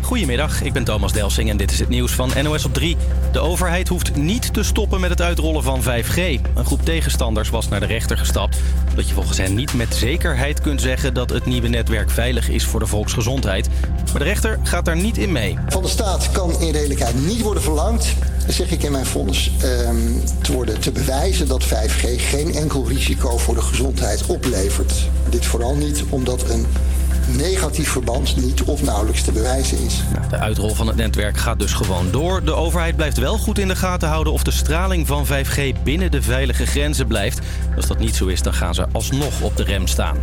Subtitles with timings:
[0.00, 2.96] Goedemiddag, ik ben Thomas Delsing en dit is het nieuws van NOS op 3.
[3.32, 6.16] De overheid hoeft niet te stoppen met het uitrollen van 5G.
[6.54, 8.56] Een groep tegenstanders was naar de rechter gestapt...
[8.90, 11.14] omdat je volgens hen niet met zekerheid kunt zeggen...
[11.14, 13.68] dat het nieuwe netwerk veilig is voor de volksgezondheid.
[14.12, 15.58] Maar de rechter gaat daar niet in mee.
[15.68, 18.14] Van de staat kan in redelijkheid niet worden verlangd,
[18.48, 19.96] zeg ik in mijn vonnis, ehm,
[20.42, 24.92] te worden te bewijzen dat 5G geen enkel risico voor de gezondheid oplevert.
[25.28, 26.66] Dit vooral niet omdat een
[27.28, 30.02] negatief verband niet of nauwelijks te bewijzen is.
[30.30, 32.44] De uitrol van het netwerk gaat dus gewoon door.
[32.44, 36.10] De overheid blijft wel goed in de gaten houden of de straling van 5G binnen
[36.10, 37.38] de veilige grenzen blijft.
[37.76, 40.16] Als dat niet zo is, dan gaan ze alsnog op de rem staan.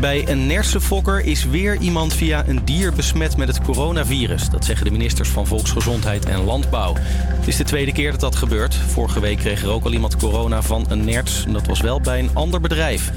[0.00, 4.48] Bij een nersenfokker is weer iemand via een dier besmet met het coronavirus.
[4.50, 6.94] Dat zeggen de ministers van Volksgezondheid en Landbouw.
[6.98, 8.74] Het is de tweede keer dat dat gebeurt.
[8.74, 11.44] Vorige week kreeg er ook al iemand corona van een nerts.
[11.48, 13.12] Dat was wel bij een ander bedrijf.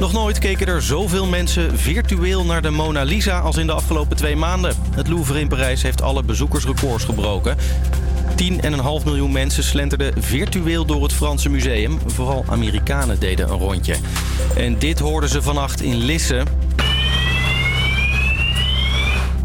[0.00, 4.16] Nog nooit keken er zoveel mensen virtueel naar de Mona Lisa als in de afgelopen
[4.16, 4.74] twee maanden.
[4.94, 7.56] Het Louvre in Parijs heeft alle bezoekersrecords gebroken.
[8.36, 11.98] 10,5 miljoen mensen slenterden virtueel door het Franse museum.
[12.06, 13.96] Vooral Amerikanen deden een rondje.
[14.56, 16.42] En dit hoorden ze vannacht in Lisse.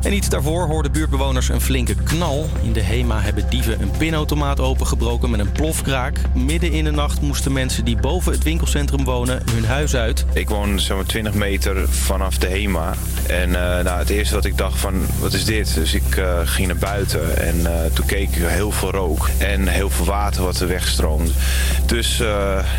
[0.01, 2.49] En iets daarvoor hoorden buurtbewoners een flinke knal.
[2.61, 6.21] In de HEMA hebben dieven een pinautomaat opengebroken met een plofkraak.
[6.33, 10.25] Midden in de nacht moesten mensen die boven het winkelcentrum wonen hun huis uit.
[10.33, 12.93] Ik woon zo'n 20 meter vanaf de HEMA.
[13.27, 15.73] En eh, nou, het eerste wat ik dacht van, wat is dit?
[15.73, 19.67] Dus ik eh, ging naar buiten en eh, toen keek ik heel veel rook en
[19.67, 21.31] heel veel water wat er wegstroomde.
[21.85, 22.17] Dus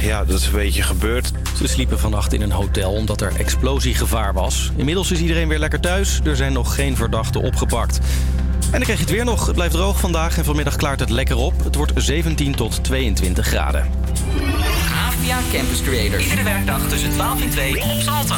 [0.01, 1.33] ja, dat is een beetje gebeurd.
[1.57, 4.71] Ze sliepen vannacht in een hotel omdat er explosiegevaar was.
[4.77, 6.21] Inmiddels is iedereen weer lekker thuis.
[6.25, 7.99] Er zijn nog geen verdachten opgepakt.
[8.65, 9.47] En dan krijg je het weer nog.
[9.47, 11.65] Het blijft droog vandaag en vanmiddag klaart het lekker op.
[11.65, 13.91] Het wordt 17 tot 22 graden.
[15.07, 16.23] APA Campus Creators.
[16.23, 18.35] Iedere werkdag tussen 12 en 2 op Salto.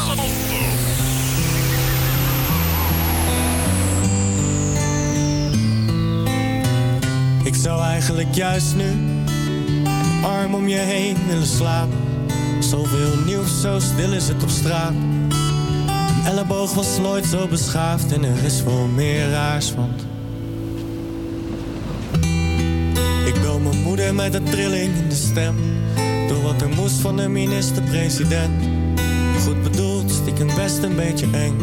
[7.44, 11.98] Ik zou eigenlijk juist nu een arm om je heen willen slapen.
[12.60, 14.92] Zoveel nieuws, zo stil is het op straat.
[16.24, 20.06] Elleboog was nooit zo beschaafd en er is wel meer raars, want...
[23.26, 25.56] Ik bel mijn moeder met een trilling in de stem.
[26.28, 28.64] Door wat er moest van de minister-president.
[29.44, 31.58] Goed bedoeld, stiekem best een beetje eng.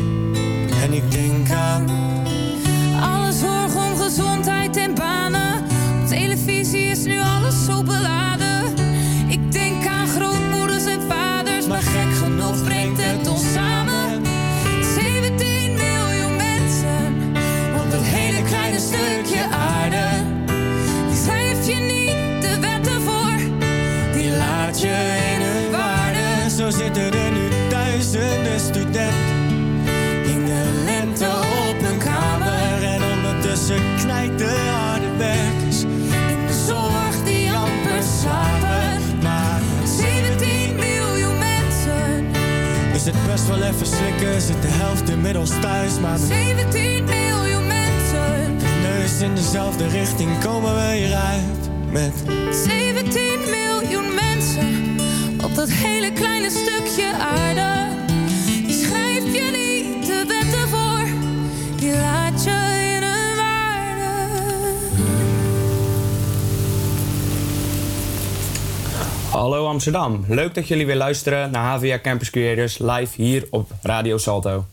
[0.84, 1.86] En ik denk aan...
[3.02, 5.64] Alle zorg om gezondheid en banen.
[6.08, 8.19] Televisie is nu alles zo beladen.
[43.50, 46.00] Wel even slikken, zit de helft inmiddels thuis.
[46.00, 51.70] Maar met 17 miljoen mensen, de neus in dezelfde richting komen we hieruit.
[51.92, 52.14] Met
[52.52, 54.98] 17 miljoen mensen
[55.44, 57.96] op dat hele kleine stukje aarde.
[58.46, 61.08] Die schrijf je niet de wetten voor,
[61.76, 62.19] die laat
[69.30, 74.18] Hallo Amsterdam, leuk dat jullie weer luisteren naar HVA Campus Creators live hier op Radio
[74.18, 74.66] Salto.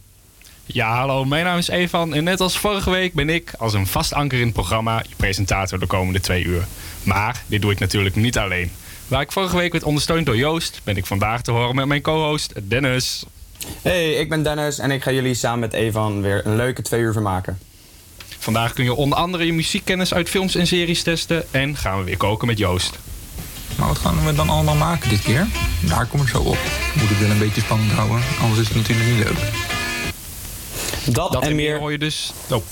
[0.65, 3.87] Ja, hallo, mijn naam is Evan en net als vorige week ben ik als een
[3.87, 6.67] vast anker in het programma je presentator de komende twee uur.
[7.03, 8.71] Maar dit doe ik natuurlijk niet alleen.
[9.09, 12.03] Waar ik vorige week werd ondersteund door Joost, ben ik vandaag te horen met mijn
[12.03, 13.25] co-host Dennis.
[13.83, 17.01] Hey, ik ben Dennis en ik ga jullie samen met Evan weer een leuke twee
[17.01, 17.59] uur vermaken.
[18.39, 22.05] Vandaag kun je onder andere je muziekkennis uit films en series testen en gaan we
[22.05, 22.99] weer koken met Joost.
[23.79, 25.47] Maar wat gaan we dan allemaal maken dit keer?
[25.81, 26.59] Daar kom ik zo op.
[26.95, 29.53] Moet ik wel een beetje spannend houden, anders is het natuurlijk niet leuk.
[31.15, 32.33] Dat, Dat en meer hoor je dus.
[32.51, 32.63] Oh.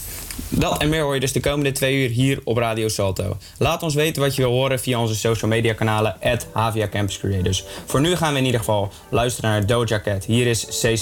[0.48, 3.36] Dat en meer hoor je dus de komende twee uur hier op Radio Salto.
[3.58, 7.18] Laat ons weten wat je wil horen via onze social media kanalen at HVA Campus
[7.18, 7.64] Creators.
[7.86, 10.24] Voor nu gaan we in ieder geval luisteren naar Doja Cat.
[10.24, 10.96] Hier is Say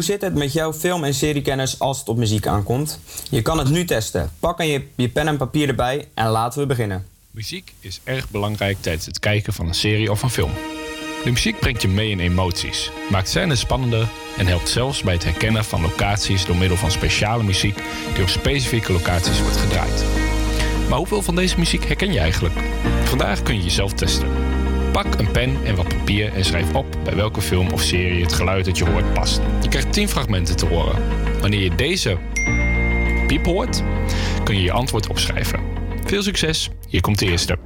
[0.00, 2.98] Hoe zit het met jouw film- en seriekennis als het op muziek aankomt?
[3.30, 4.30] Je kan het nu testen.
[4.38, 7.06] Pak aan je, je pen en papier erbij en laten we beginnen.
[7.30, 10.50] Muziek is erg belangrijk tijdens het kijken van een serie of een film.
[11.24, 15.24] De muziek brengt je mee in emoties, maakt scènes spannender en helpt zelfs bij het
[15.24, 17.82] herkennen van locaties door middel van speciale muziek
[18.14, 20.04] die op specifieke locaties wordt gedraaid.
[20.88, 22.54] Maar hoeveel van deze muziek herken je eigenlijk?
[23.04, 24.28] Vandaag kun je jezelf testen.
[24.92, 28.32] Pak een pen en wat papier en schrijf op bij welke film of serie het
[28.32, 29.40] geluid dat je hoort past.
[29.70, 31.02] Je krijgt 10 fragmenten te horen.
[31.40, 32.18] Wanneer je deze
[33.26, 33.82] piep hoort,
[34.44, 35.60] kun je je antwoord opschrijven.
[36.04, 37.58] Veel succes, hier komt de eerste.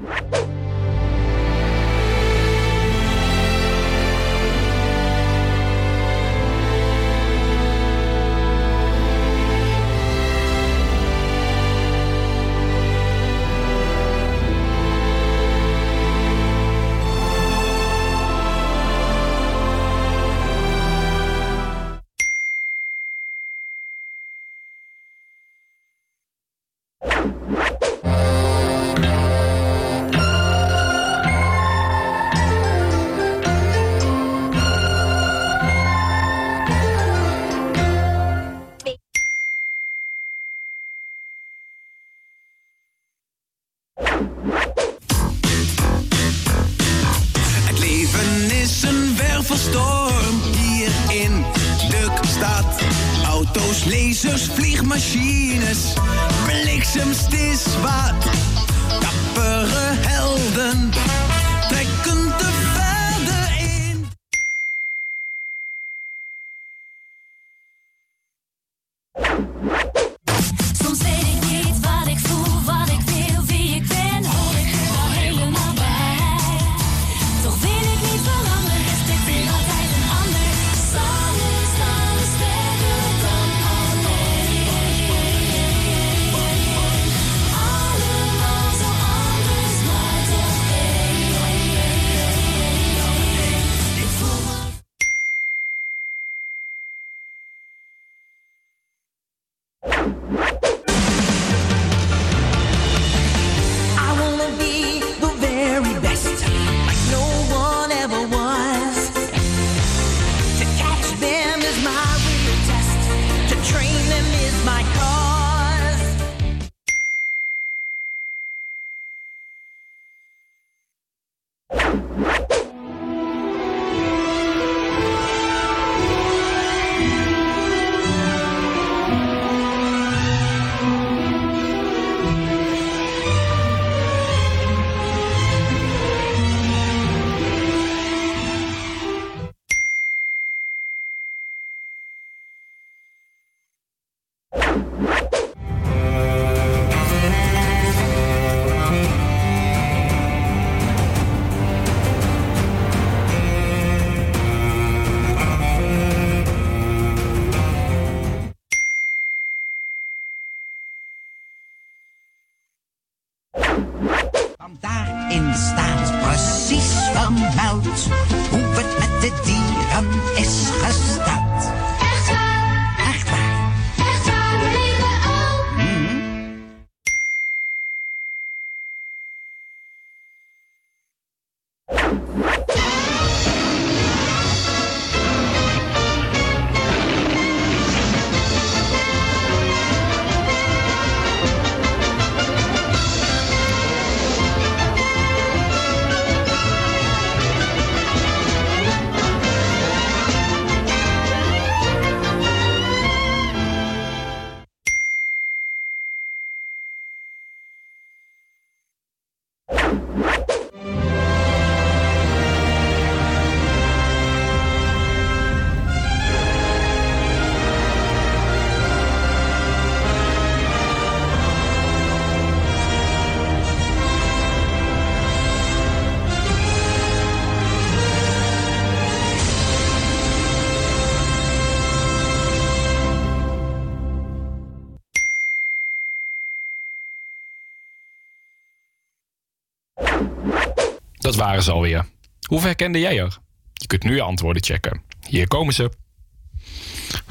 [241.45, 242.07] Waren ze alweer.
[242.49, 243.39] Hoeveel herkende jij er?
[243.73, 245.03] Je kunt nu je antwoorden checken.
[245.29, 245.91] Hier komen ze.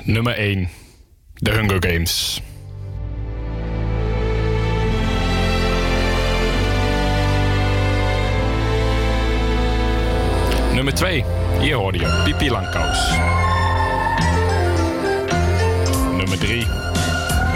[0.04, 0.70] Nummer 1.
[1.34, 2.42] The Hunger Games.
[10.74, 11.24] Nummer 2.
[11.60, 13.10] Hier hoorde je Pipi Langkous.
[16.18, 16.66] Nummer 3.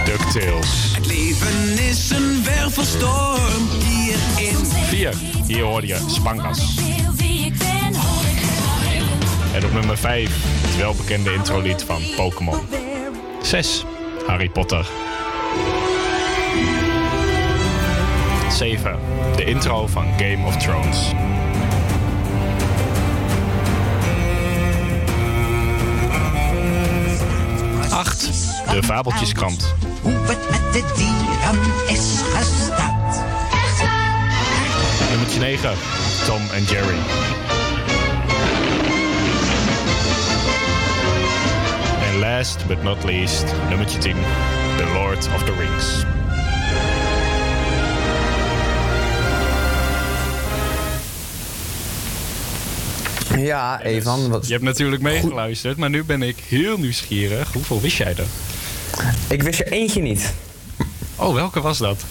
[0.05, 0.95] DuckTales.
[0.95, 4.66] Het leven is een wervelstorm hier in.
[4.97, 5.13] 4.
[5.47, 6.77] Hier hoorde je Spangas.
[9.53, 10.29] En op nummer 5
[10.65, 12.59] het welbekende introlied van Pokémon.
[13.41, 13.85] 6.
[14.27, 14.87] Harry Potter.
[18.49, 18.99] 7.
[19.35, 21.11] De intro van Game of Thrones.
[27.89, 28.29] 8.
[28.71, 29.73] De Fabeltjeskrant.
[30.01, 32.86] Hoe het met de dieren is gesteld.
[35.17, 35.73] Nummer 9.
[36.25, 36.97] Tom en Jerry.
[42.11, 44.15] En last but not least, nummer 10.
[44.77, 46.05] The Lord of the Rings.
[53.45, 54.29] Ja, Evan.
[54.29, 54.47] Wat...
[54.47, 57.53] Je hebt natuurlijk meegeluisterd, maar nu ben ik heel nieuwsgierig.
[57.53, 58.27] Hoeveel wist jij er?
[59.29, 60.33] Ik wist er eentje niet.
[61.15, 62.03] Oh, welke was dat?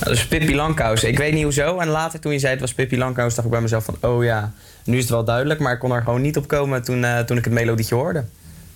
[0.00, 1.04] Nou, dat is Pippi Langkous.
[1.04, 1.78] Ik weet niet hoezo.
[1.78, 3.96] En later toen je zei het was Pippi Langkous, dacht ik bij mezelf van...
[4.00, 4.52] Oh ja,
[4.84, 5.60] nu is het wel duidelijk.
[5.60, 8.24] Maar ik kon er gewoon niet op komen toen, eh, toen ik het melodietje hoorde.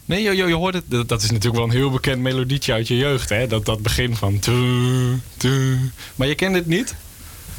[0.05, 0.85] Nee, je, je, je hoort het.
[0.87, 3.47] Dat- Dat is natuurlijk wel een heel bekend melodietje uit je jeugd, hè?
[3.47, 4.39] Dat, dat begin van...
[4.39, 4.53] tu,
[5.37, 5.79] tu.
[6.15, 6.95] Maar je kent het niet?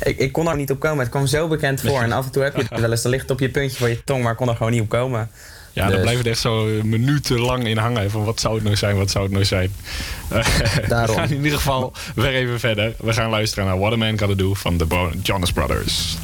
[0.04, 1.00] Ik, ik kon er niet op komen.
[1.00, 2.02] Het kwam zo bekend voor.
[2.02, 3.02] En af en toe heb je het wel eens.
[3.02, 4.82] Dan ligt het op je puntje van je tong, maar ik kon er gewoon niet
[4.82, 5.30] op komen.
[5.74, 8.12] Ja, dan Dus- blijft het echt zo minutenlang in hangen.
[8.12, 9.72] Van wat zou het nou zijn, wat zou het nou zijn.
[10.30, 11.16] Eh, Daarom.
[11.16, 12.94] We gaan in ieder geval weer even verder.
[13.00, 14.86] We gaan luisteren naar What a Man Gotta Do van de
[15.24, 16.16] Jonas Brothers.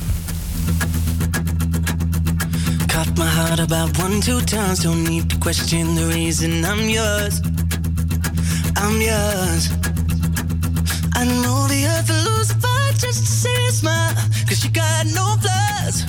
[2.88, 4.80] Cut my heart about one, two times.
[4.80, 7.40] Don't need to question the reason I'm yours.
[8.76, 9.70] I'm yours.
[11.16, 14.14] I know the earth will lose a fight just to see you smile.
[14.48, 16.06] Cause you got no flaws.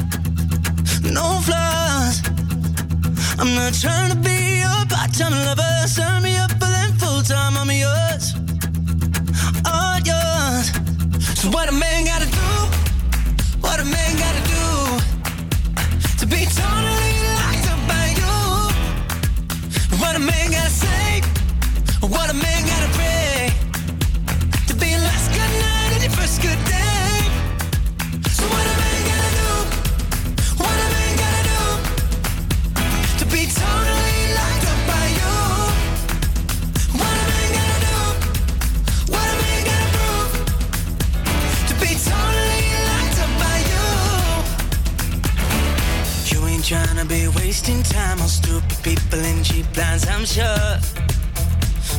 [1.02, 2.20] No flaws.
[3.40, 5.86] I'm not trying to be your part-time lover.
[5.86, 7.56] Sign me up for them full-time.
[7.56, 8.34] I'm yours.
[9.64, 10.66] All yours.
[11.40, 12.50] So what a man gotta do?
[13.60, 14.60] What a man gotta do?
[16.20, 18.36] to be totally locked up by you.
[20.00, 21.22] What a man gotta say,
[22.02, 22.59] what a man
[47.00, 50.78] tryna be wasting time on stupid people and cheap lines, I'm sure.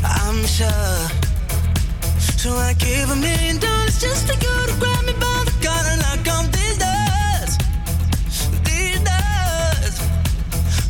[0.04, 1.08] I'm sure.
[2.38, 5.92] So I give a million dollars just for you to grab me by the collar
[5.94, 7.58] and knock on these doors.
[8.64, 9.96] These doors.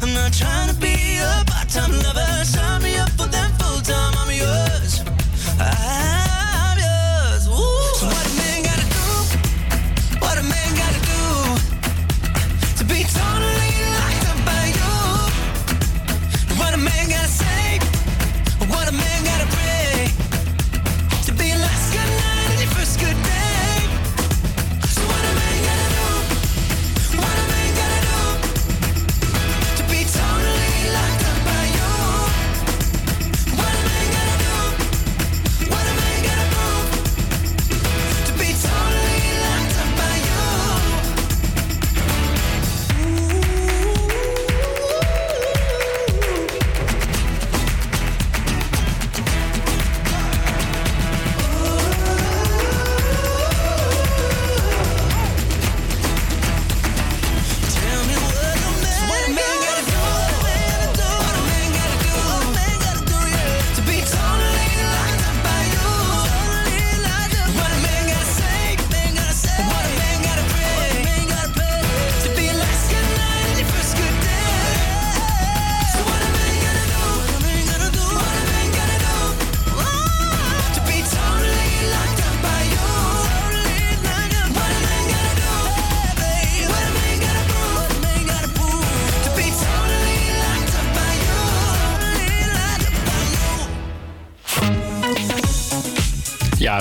[0.01, 2.45] I'm not trying to be a part-time lover.
[2.45, 2.81] Sign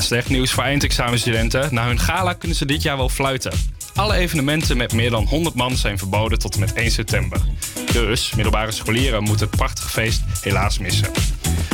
[0.01, 1.75] Slecht nieuws voor eindexamenstudenten.
[1.75, 3.53] Na hun gala kunnen ze dit jaar wel fluiten.
[3.95, 7.41] Alle evenementen met meer dan 100 man zijn verboden tot en met 1 september.
[7.93, 11.09] Dus middelbare scholieren moeten het prachtige feest helaas missen.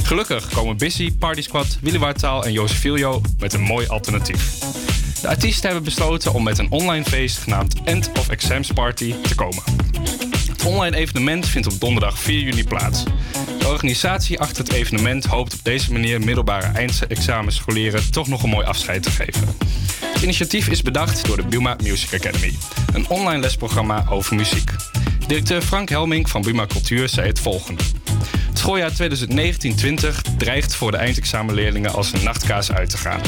[0.03, 4.59] Gelukkig komen Busy, Party Squad, Willy Wartaal en Josefilio met een mooi alternatief.
[5.21, 9.35] De artiesten hebben besloten om met een online feest genaamd End of Exams Party te
[9.35, 9.63] komen.
[10.49, 13.05] Het online evenement vindt op donderdag 4 juni plaats.
[13.67, 18.67] De organisatie achter het evenement hoopt op deze manier middelbare eindexamenscholieren toch nog een mooi
[18.67, 19.57] afscheid te geven.
[20.13, 22.55] Het initiatief is bedacht door de Buma Music Academy,
[22.95, 24.71] een online lesprogramma over muziek.
[25.27, 27.83] Directeur Frank Helming van Buma Cultuur zei het volgende.
[28.49, 33.21] Het schooljaar 2019-20 dreigt voor de eindexamenleerlingen als een nachtkaas uit te gaan.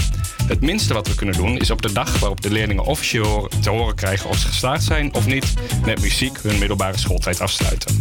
[0.46, 3.70] Het minste wat we kunnen doen is op de dag waarop de leerlingen officieel te
[3.70, 7.97] horen krijgen of ze geslaagd zijn of niet, met muziek hun middelbare schooltijd afsluiten.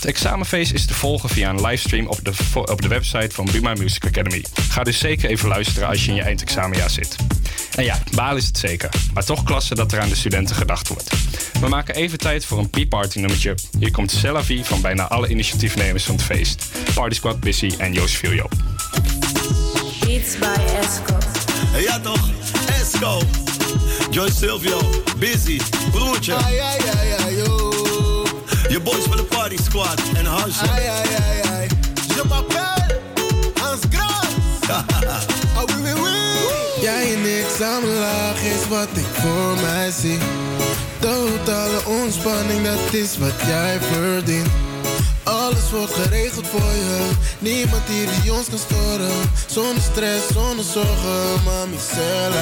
[0.00, 2.32] Het examenfeest is te volgen via een livestream op de,
[2.64, 4.44] op de website van Buma Music Academy.
[4.68, 7.16] Ga dus zeker even luisteren als je in je eindexamenjaar zit.
[7.74, 10.88] En ja, baal is het zeker, maar toch klasse dat er aan de studenten gedacht
[10.88, 11.10] wordt.
[11.60, 13.54] We maken even tijd voor een P-party nummertje.
[13.78, 16.64] Hier komt Cellavi van bijna alle initiatiefnemers van het feest.
[16.94, 18.48] Party Squad, Bissy en Joost Filio.
[20.00, 21.18] Beats by Esco.
[21.78, 22.28] Ja toch,
[22.80, 23.22] Esco.
[24.10, 25.60] Joy Silvio, Busy,
[25.90, 26.34] broertje.
[26.34, 27.69] Ai, ai, ai, ai, yo.
[28.70, 30.68] Je boys van de Party Squad en Hansje.
[30.70, 31.68] Ai, ai, ai, ai.
[32.14, 33.00] Je m'appelle
[33.60, 34.26] Hans Gras.
[34.68, 36.80] Ah, oui, oui, oui.
[36.80, 40.18] Jij en ik samen laag is wat ik voor mij zie.
[40.98, 44.48] Totale ontspanning, dat is wat jij verdient.
[45.22, 47.10] Alles wordt geregeld voor je.
[47.38, 49.30] Niemand hier die ons kan storen.
[49.46, 51.42] Zonder stress, zonder zorgen.
[51.44, 52.32] Mami, c'est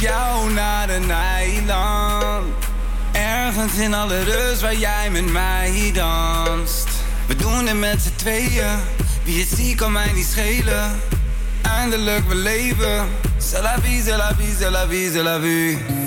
[0.00, 2.44] jou naar de eiland.
[3.12, 6.88] Ergens in alle rust waar jij met mij danst.
[7.26, 8.78] We doen het met z'n tweeën.
[9.24, 11.00] Wie het ziet kan mij niet schelen.
[11.62, 13.08] Eindelijk we leven.
[13.38, 16.05] C'est la vie, c'est la vie, c'est la vie, c'est la vie.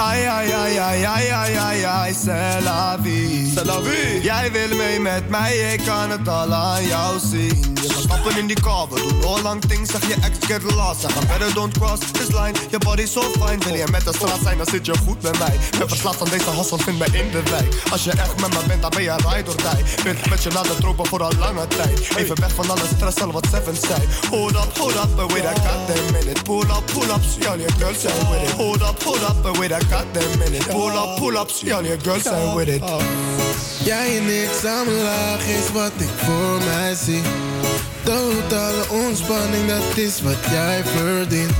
[0.00, 3.50] Ai, ai, ai, ai, ai, ai, ai, ai, c'est la vie.
[3.52, 4.22] C'est la vie.
[4.22, 7.76] Jij wil mee met mij, ik kan het al aan jou zien.
[7.82, 10.62] Je gaat stappen in die car, we doen all lang things, zeg je ex get
[10.62, 11.00] lost.
[11.00, 13.58] Zeg better don't cross this line, je body so fine.
[13.64, 15.58] Wil je met de straat zijn, dan zit je goed bij mij.
[15.78, 17.74] Ben verslaafd aan deze hustle, vind mij in de wijk.
[17.90, 20.04] Als je echt met me bent, dan ben je ride or die.
[20.04, 22.16] Ben met je naar de tropen voor een lange tijd.
[22.16, 24.00] Even weg van alle stress, al wat Seven zei.
[24.30, 26.42] Hold up, hold up, but wait, I got them minute.
[26.42, 28.50] Pull up, pull up, see all your girls say with it.
[28.50, 30.66] Hold up, hold up, but wait, I got them minute.
[30.70, 32.82] Pull up, pull up, see all your girls say with it.
[33.84, 37.22] Jij en ik samen laag is wat ik voor mij zie.
[38.02, 41.52] Totale ontspanning, dat is wat jij verdient.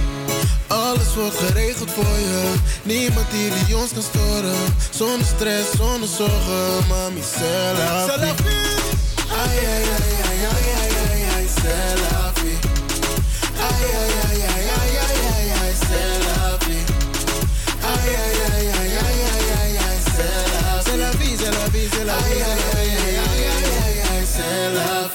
[0.66, 2.54] Alles wordt geregeld voor je.
[2.82, 4.56] Niemand hier die ons kan storen.
[4.90, 6.86] Zonder stress, zonder zorgen.
[6.88, 10.87] Mami, ai, ai, ai, ai, ai, ai, ai,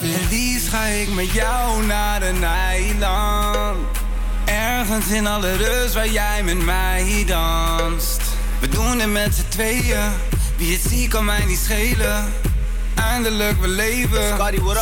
[0.01, 3.77] En liefst ga ik met jou naar een eiland.
[4.45, 8.21] Ergens in alle rust waar jij met mij danst.
[8.59, 10.11] We doen het met z'n tweeën.
[10.57, 12.33] Wie het ziet kan mij niet schelen.
[13.13, 14.37] Eindelijk we leven.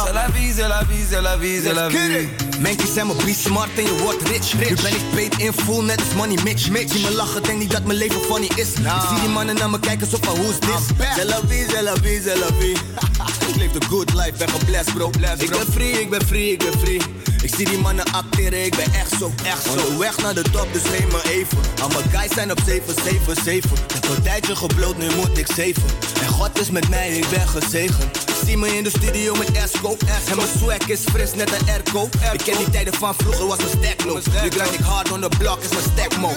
[0.05, 2.29] C'est la vie, c'est la vie, c'est la vie, c'est la vie.
[2.59, 4.53] Mankies zijn me brie smart en je wordt rich.
[4.53, 6.61] Nu ben ik paid in full, net als money Mitch.
[6.61, 8.69] Zie me lachen, denk niet dat mijn leven funny is.
[8.73, 10.95] Ik zie die mannen naar me kijken zo van, who's this?
[11.15, 12.77] C'est la vie, c'est la vie, c'est la vie.
[13.49, 15.09] ik leef de good life, ben geblest bro.
[15.37, 17.01] Ik ben free, ik ben free, ik ben free.
[17.41, 19.69] Ik zie die mannen acteren, ik ben echt zo, echt zo.
[19.69, 21.57] Onderweg naar de top, dus neem me even.
[21.81, 23.71] Al mijn guys zijn op 7, 7, 7.
[23.71, 25.83] Ik heb een tijdje gebloot, nu moet ik zeven.
[26.21, 28.17] En God is met mij, ik ben gezegend.
[28.45, 29.97] Zie me in de studio met Esco.
[30.29, 32.09] En mijn swag is fris, net een airco.
[32.33, 34.05] Ik ken die tijden van vroeger, was mijn stack.
[34.43, 36.31] Nu grind ik hard on the block, is mijn stack mo.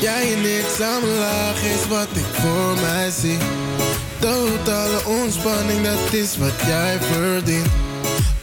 [0.00, 3.38] Jij en ik samen laag is wat ik voor mij zie.
[4.18, 7.87] Totale ontspanning, dat is wat jij verdient.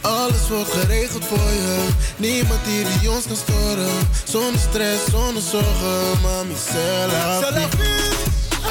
[0.00, 1.88] Alles wordt geregeld voor je.
[2.16, 4.08] Niemand hier die ons kan storen.
[4.24, 6.20] Zonder stress, zonder zorgen.
[6.22, 8.26] Mami, c'est la vie.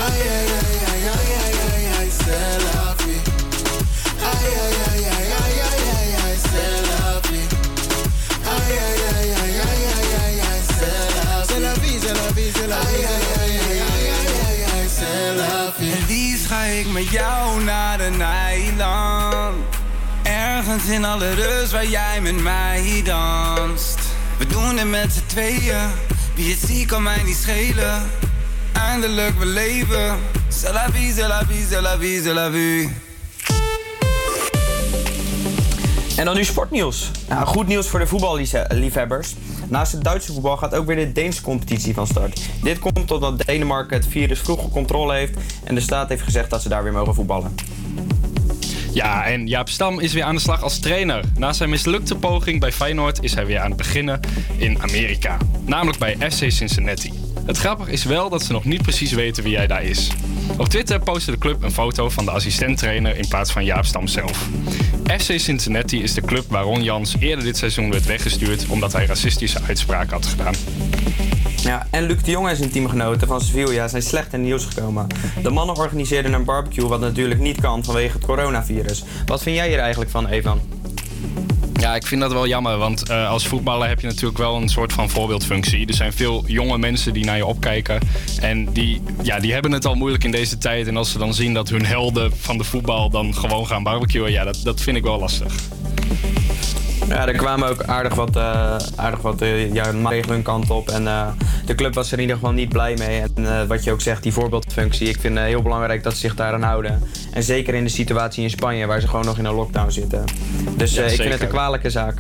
[0.06, 2.10] Ai, ai, ai, ai, ai, ai, ai, ai,
[2.98, 3.22] vie.
[4.32, 6.38] Ai, ai, ai, ai, ai, ai, ai, ai,
[7.30, 7.48] vie.
[8.54, 11.46] Ai, ai, ai, ai, ai, ai, ai, ai, vie.
[11.48, 12.96] C'est la vie, c'est la vie, c'est la vie.
[12.96, 14.86] Ai, ai, ai, ai, ai, ai, ai.
[15.92, 19.75] En liefst ga ik met jou naar een eiland.
[20.68, 24.00] Ergens in alle rust waar jij met mij danst.
[24.38, 25.90] We doen het met z'n tweeën.
[26.36, 28.10] Wie het ziet kan mij niet schelen.
[28.74, 30.18] Eindelijk we leven.
[30.48, 31.46] C'est la vie, c'est la
[31.98, 32.90] vie, c'est la vie.
[36.16, 37.12] En dan nu sportnieuws.
[37.30, 39.36] Nou, goed nieuws voor de voetballiefhebbers.
[39.68, 42.42] Naast het Duitse voetbal gaat ook weer de Deense competitie van start.
[42.62, 46.50] Dit komt omdat Denemarken het virus vroeg op controle heeft en de staat heeft gezegd
[46.50, 47.56] dat ze daar weer mogen voetballen.
[48.96, 51.24] Ja, en Jaap Stam is weer aan de slag als trainer.
[51.38, 54.20] Na zijn mislukte poging bij Feyenoord is hij weer aan het beginnen
[54.58, 55.38] in Amerika.
[55.66, 57.12] Namelijk bij FC Cincinnati.
[57.46, 60.10] Het grappige is wel dat ze nog niet precies weten wie hij daar is.
[60.58, 64.08] Op Twitter postte de club een foto van de assistenttrainer in plaats van Jaap Stam
[64.08, 64.48] zelf.
[65.18, 69.06] FC Cincinnati is de club waar Ron Jans eerder dit seizoen werd weggestuurd omdat hij
[69.06, 70.54] racistische uitspraken had gedaan.
[71.66, 75.08] Ja, en Luc de Jong en zijn teamgenoten van Sevilla zijn slecht in nieuws gekomen.
[75.44, 79.04] De mannen organiseerden een barbecue wat natuurlijk niet kan vanwege het coronavirus.
[79.26, 80.60] Wat vind jij hier eigenlijk van, Evan?
[81.74, 84.70] Ja, ik vind dat wel jammer, want eh, als voetballer heb je natuurlijk wel een
[84.70, 85.88] soort van voorbeeldfunctie.
[85.88, 88.00] Er zijn veel jonge mensen die naar je opkijken
[88.42, 90.88] en die, ja, die hebben het al moeilijk in deze tijd.
[90.88, 94.32] En als ze dan zien dat hun helden van de voetbal dan gewoon gaan barbecuen,
[94.32, 95.54] ja, dat, dat vind ik wel lastig.
[97.08, 100.90] Ja, er kwamen ook aardig wat, eh, aardig wat uh, ja, maatregelen hun kant op.
[100.90, 101.28] En eh,
[101.66, 103.22] de club was er in ieder geval niet blij mee.
[103.36, 105.08] En wat je ook zegt, die voorbeeldfunctie.
[105.08, 107.02] Ik vind het heel belangrijk dat ze zich daaraan houden.
[107.32, 110.24] En zeker in de situatie in Spanje, waar ze gewoon nog in een lockdown zitten.
[110.78, 112.20] Dus Ja, ik vind het een kwalijke zaak.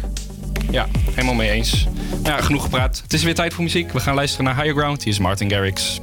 [0.71, 1.88] Ja, helemaal mee eens.
[2.24, 3.00] Ja, genoeg gepraat.
[3.04, 3.91] Het is weer tijd voor muziek.
[3.91, 5.04] We gaan luisteren naar Higher Ground.
[5.04, 6.02] Hier is Martin Garrix.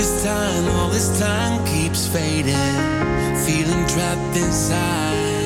[0.00, 2.54] This time, all this time keeps fading.
[3.44, 5.44] Feeling trapped inside.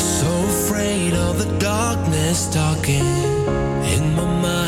[0.00, 3.04] So afraid of the darkness talking
[3.94, 4.65] in my mind.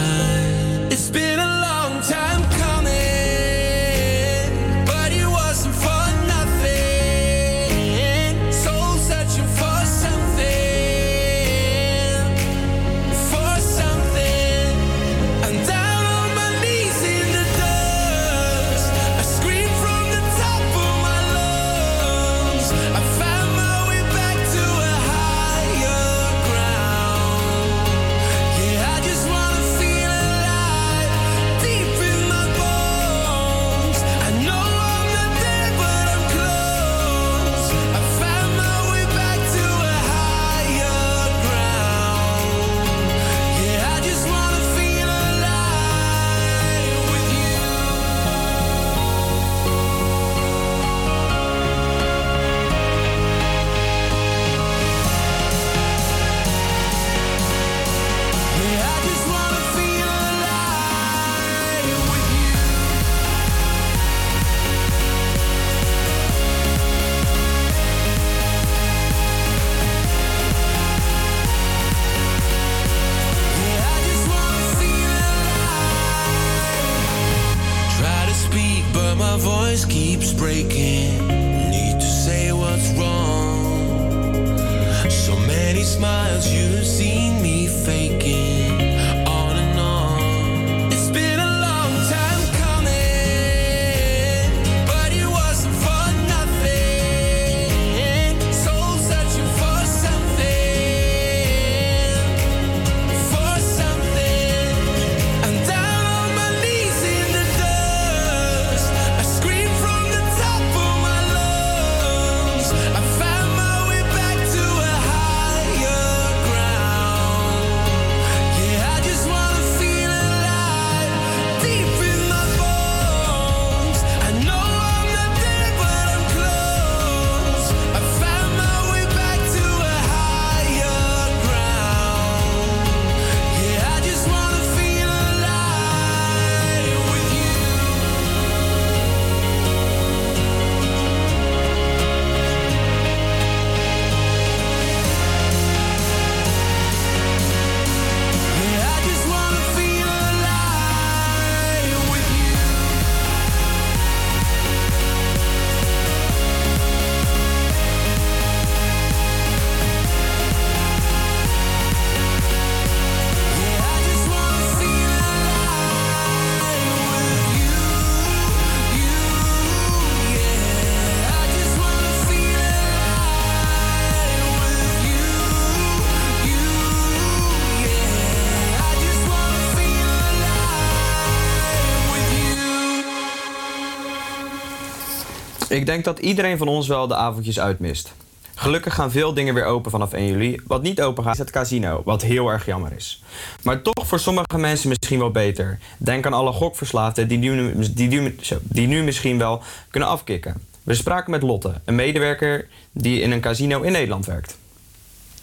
[185.78, 188.12] Ik denk dat iedereen van ons wel de avondjes uitmist.
[188.54, 190.60] Gelukkig gaan veel dingen weer open vanaf 1 juli.
[190.66, 193.22] Wat niet open gaat is het casino, wat heel erg jammer is.
[193.62, 195.78] Maar toch voor sommige mensen misschien wel beter.
[195.98, 200.54] Denk aan alle gokverslaafden die nu, die, die nu misschien wel kunnen afkicken.
[200.82, 204.56] We spraken met Lotte, een medewerker die in een casino in Nederland werkt.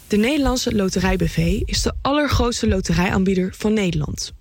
[0.08, 4.32] De Nederlandse Loterij BV is de allergrootste loterijaanbieder van Nederland.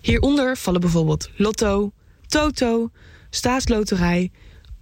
[0.00, 1.92] Hieronder vallen bijvoorbeeld Lotto,
[2.26, 2.90] Toto,
[3.30, 4.30] staatsloterij,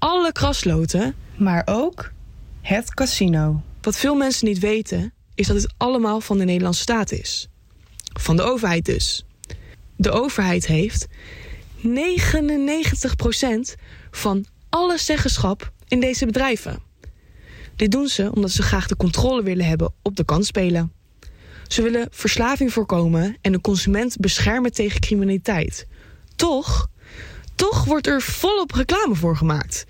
[0.04, 1.14] alle krasloten.
[1.36, 2.12] Maar ook
[2.60, 3.62] het casino.
[3.80, 7.48] Wat veel mensen niet weten, is dat het allemaal van de Nederlandse staat is.
[8.20, 9.24] Van de overheid dus.
[9.96, 11.06] De overheid heeft
[11.76, 11.88] 99%
[14.10, 16.78] van alle zeggenschap in deze bedrijven.
[17.76, 20.92] Dit doen ze omdat ze graag de controle willen hebben op de kansspelen.
[21.68, 25.86] Ze willen verslaving voorkomen en de consument beschermen tegen criminaliteit.
[26.36, 26.88] Toch,
[27.54, 29.86] toch wordt er volop reclame voor gemaakt.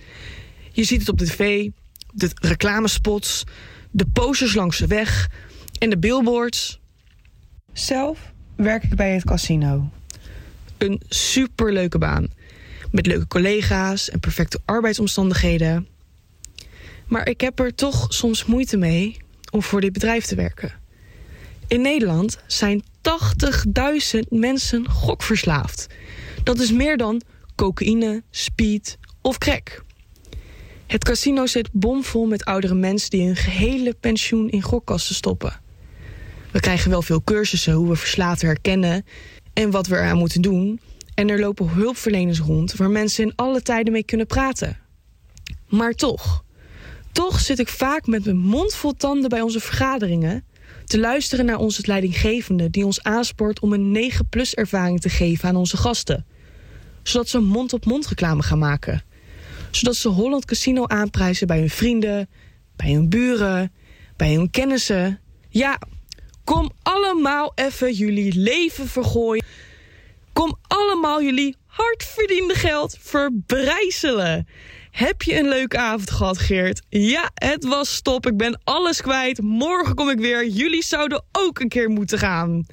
[0.73, 1.69] Je ziet het op de tv,
[2.13, 3.45] de reclamespots,
[3.91, 5.31] de posters langs de weg
[5.79, 6.81] en de billboards.
[7.73, 9.91] Zelf werk ik bij het casino.
[10.79, 12.29] Een superleuke baan.
[12.91, 15.89] Met leuke collega's en perfecte arbeidsomstandigheden.
[17.07, 19.17] Maar ik heb er toch soms moeite mee
[19.51, 20.73] om voor dit bedrijf te werken.
[21.67, 22.83] In Nederland zijn
[24.15, 25.87] 80.000 mensen gokverslaafd.
[26.43, 27.23] Dat is meer dan
[27.55, 29.85] cocaïne, speed of crack.
[30.87, 35.61] Het casino zit bomvol met oudere mensen die hun gehele pensioen in gokkassen stoppen.
[36.51, 39.05] We krijgen wel veel cursussen hoe we verslaafden herkennen
[39.53, 40.81] en wat we eraan moeten doen.
[41.15, 44.79] En er lopen hulpverleners rond waar mensen in alle tijden mee kunnen praten.
[45.69, 46.45] Maar toch,
[47.13, 50.45] toch zit ik vaak met mijn mond vol tanden bij onze vergaderingen
[50.85, 55.57] te luisteren naar onze leidinggevende die ons aanspoort om een 9-plus ervaring te geven aan
[55.57, 56.27] onze gasten.
[57.05, 59.03] Zodat ze mond-op-mond reclame gaan maken.
[59.71, 62.29] Zodat ze Holland Casino aanprijzen bij hun vrienden,
[62.77, 63.73] bij hun buren,
[64.17, 65.21] bij hun kennissen.
[65.49, 65.79] Ja,
[66.45, 69.45] kom allemaal even jullie leven vergooien.
[70.33, 74.47] Kom allemaal jullie hardverdiende geld verbrijzelen.
[74.91, 76.83] Heb je een leuke avond gehad, Geert?
[76.89, 78.27] Ja, het was stop.
[78.27, 79.43] Ik ben alles kwijt.
[79.43, 80.47] Morgen kom ik weer.
[80.47, 82.67] Jullie zouden ook een keer moeten gaan.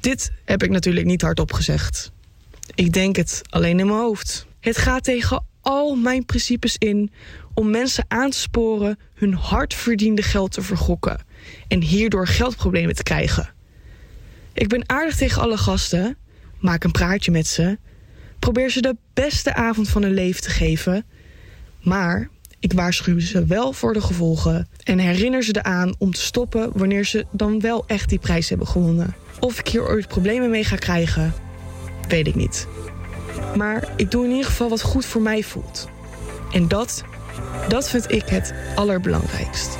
[0.00, 2.12] Dit heb ik natuurlijk niet hardop gezegd.
[2.74, 4.46] Ik denk het alleen in mijn hoofd.
[4.60, 7.10] Het gaat tegen al mijn principes in
[7.54, 11.20] om mensen aan te sporen hun hardverdiende geld te vergokken
[11.68, 13.52] en hierdoor geldproblemen te krijgen.
[14.52, 16.16] Ik ben aardig tegen alle gasten,
[16.60, 17.78] maak een praatje met ze,
[18.38, 21.04] probeer ze de beste avond van hun leven te geven,
[21.80, 22.28] maar
[22.58, 27.04] ik waarschuw ze wel voor de gevolgen en herinner ze eraan om te stoppen wanneer
[27.04, 29.14] ze dan wel echt die prijs hebben gewonnen.
[29.40, 31.34] Of ik hier ooit problemen mee ga krijgen,
[32.08, 32.66] weet ik niet.
[33.56, 35.88] Maar ik doe in ieder geval wat goed voor mij voelt.
[36.52, 37.04] En dat,
[37.68, 39.78] dat vind ik het allerbelangrijkst.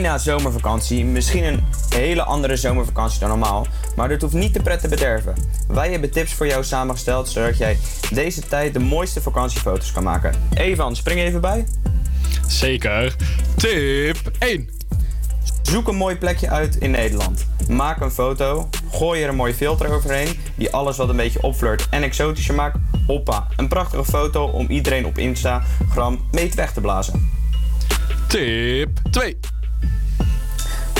[0.00, 1.04] Bijna zomervakantie.
[1.04, 3.66] Misschien een hele andere zomervakantie dan normaal.
[3.96, 5.34] Maar dit hoeft niet de pret te bederven.
[5.68, 7.78] Wij hebben tips voor jou samengesteld zodat jij
[8.10, 10.34] deze tijd de mooiste vakantiefoto's kan maken.
[10.54, 11.66] Evan, spring even bij.
[12.46, 13.16] Zeker.
[13.56, 14.68] Tip 1.
[15.62, 17.46] Zoek een mooi plekje uit in Nederland.
[17.68, 21.86] Maak een foto, gooi er een mooie filter overheen die alles wat een beetje opflirt
[21.90, 22.78] en exotischer maakt.
[23.06, 27.30] Hoppa, een prachtige foto om iedereen op Instagram mee weg te blazen.
[28.28, 29.53] Tip 2.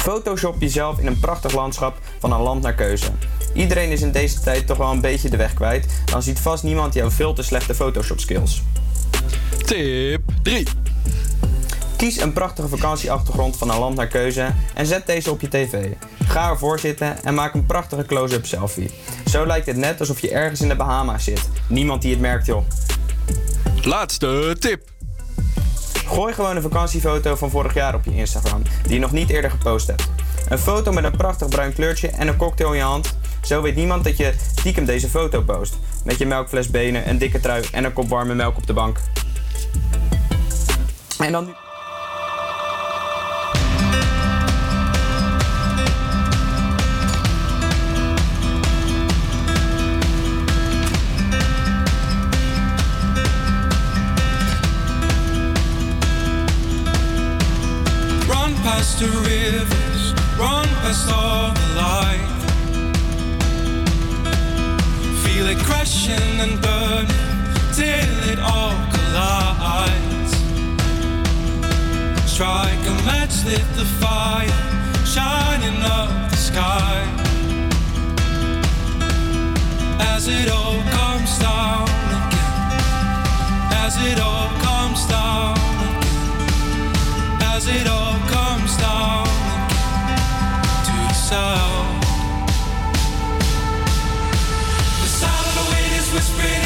[0.04, 3.06] Photoshop jezelf in een prachtig landschap van een land naar keuze.
[3.54, 5.86] Iedereen is in deze tijd toch wel een beetje de weg kwijt.
[6.04, 8.62] Dan ziet vast niemand jouw veel te slechte Photoshop skills.
[9.64, 10.66] Tip 3.
[11.96, 15.92] Kies een prachtige vakantieachtergrond van een land naar keuze en zet deze op je tv.
[16.26, 18.90] Ga ervoor zitten en maak een prachtige close-up selfie.
[19.26, 21.48] Zo lijkt het net alsof je ergens in de Bahama's zit.
[21.68, 22.64] Niemand die het merkt joh.
[23.82, 24.93] Laatste tip.
[26.06, 29.50] Gooi gewoon een vakantiefoto van vorig jaar op je Instagram, die je nog niet eerder
[29.50, 30.08] gepost hebt.
[30.48, 33.16] Een foto met een prachtig bruin kleurtje en een cocktail in je hand.
[33.42, 35.78] Zo weet niemand dat je stiekem deze foto post.
[36.04, 38.98] Met je melkfles benen, een dikke trui en een kop warme melk op de bank.
[41.18, 41.63] En dan nu...
[58.64, 62.40] past the rivers, run past all the light.
[65.22, 67.12] Feel it crashing and burning
[67.76, 70.32] till it all collides.
[72.24, 74.48] Strike a match, lit the fire,
[75.04, 76.96] shining up the sky.
[80.12, 81.84] As it all comes down
[82.16, 82.72] again,
[83.84, 85.73] as it all comes down
[87.66, 89.24] it all comes down
[90.84, 92.02] to the sound.
[95.00, 96.63] The sound of the wind is whispering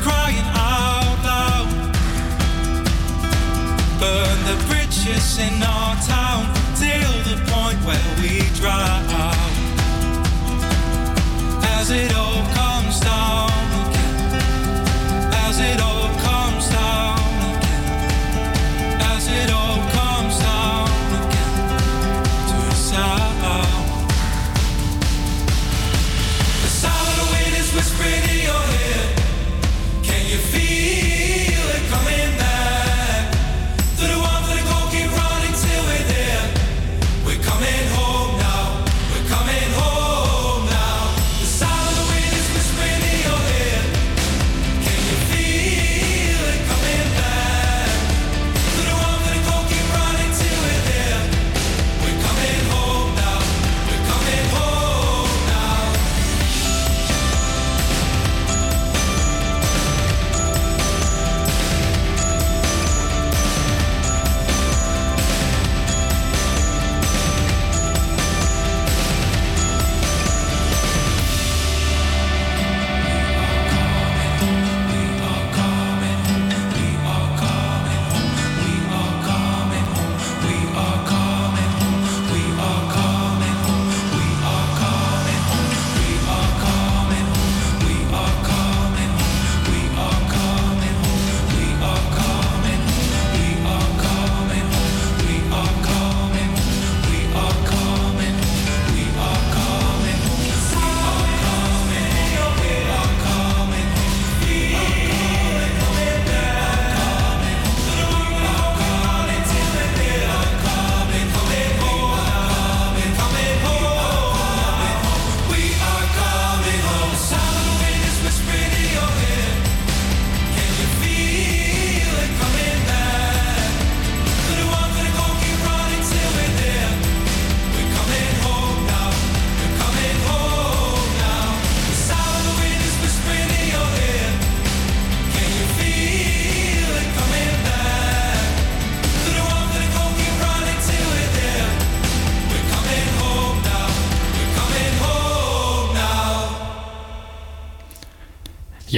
[0.00, 1.68] crying out loud.
[4.00, 5.62] Burn the bridges in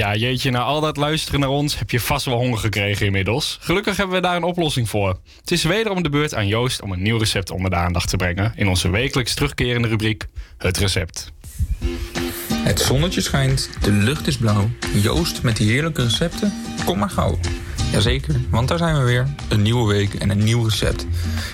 [0.05, 3.57] Ja, jeetje, na al dat luisteren naar ons heb je vast wel honger gekregen inmiddels.
[3.61, 5.19] Gelukkig hebben we daar een oplossing voor.
[5.39, 8.17] Het is wederom de beurt aan Joost om een nieuw recept onder de aandacht te
[8.17, 10.27] brengen in onze wekelijks terugkerende rubriek
[10.57, 11.31] Het Recept.
[12.53, 14.69] Het zonnetje schijnt, de lucht is blauw.
[15.01, 16.53] Joost met die heerlijke recepten,
[16.85, 17.39] kom maar gauw.
[17.91, 19.27] Jazeker, want daar zijn we weer.
[19.49, 21.07] Een nieuwe week en een nieuw recept.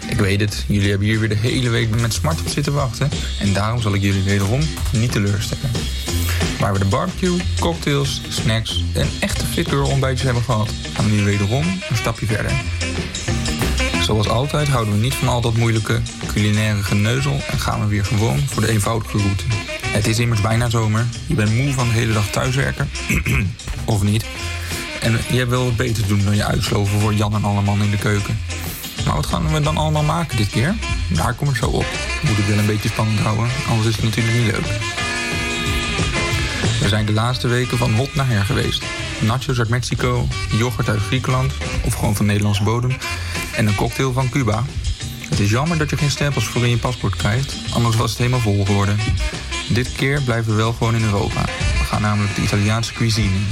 [0.10, 3.10] Ik weet het, jullie hebben hier weer de hele week met smart op zitten wachten.
[3.39, 5.72] En daarom zal ik jullie wederom niet teleurstellen.
[6.62, 11.24] Waar we de barbecue, cocktails, snacks en echte fitgirl ontbijtjes hebben gehad, gaan we nu
[11.24, 12.51] wederom een stapje verder.
[14.01, 18.05] Zoals altijd houden we niet van al dat moeilijke culinaire geneuzel en gaan we weer
[18.05, 19.43] gewoon voor de eenvoudige route.
[19.82, 21.05] Het is immers bijna zomer.
[21.26, 22.89] Je bent moe van de hele dag thuiswerken.
[23.86, 24.26] of niet.
[24.99, 27.84] En je wel wat beter te doen dan je uitsloven voor Jan en alle man
[27.84, 28.39] in de keuken.
[29.05, 30.76] Maar wat gaan we dan allemaal maken dit keer?
[31.09, 31.86] Daar kom ik zo op.
[32.22, 35.09] Moet ik wel een beetje spannend houden, anders is het natuurlijk niet leuk.
[36.92, 38.84] Zijn de laatste weken van hot naar her geweest.
[39.20, 40.28] Nachos uit Mexico,
[40.58, 41.54] yoghurt uit Griekenland,
[41.86, 42.92] of gewoon van Nederlandse bodem,
[43.56, 44.64] en een cocktail van Cuba.
[45.30, 48.20] Het is jammer dat je geen stempels voor in je paspoort krijgt, anders was het
[48.20, 48.98] helemaal vol geworden.
[49.70, 51.42] Dit keer blijven we wel gewoon in Europa.
[51.78, 53.48] We gaan namelijk de Italiaanse cuisine in.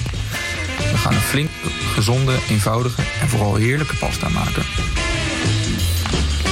[0.92, 1.50] We gaan een flink
[1.94, 4.64] gezonde, eenvoudige en vooral heerlijke pasta maken.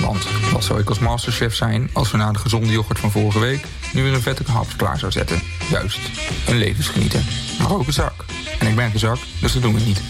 [0.02, 3.40] Want wat zou ik als masterchef zijn als we na de gezonde yoghurt van vorige
[3.40, 5.42] week nu weer een vette haps klaar zou zetten?
[5.70, 6.00] Juist,
[6.48, 7.22] een levensgenieter.
[7.60, 8.26] Maar ook een zak.
[8.60, 10.02] En ik ben geen zak, dus dat doen we niet.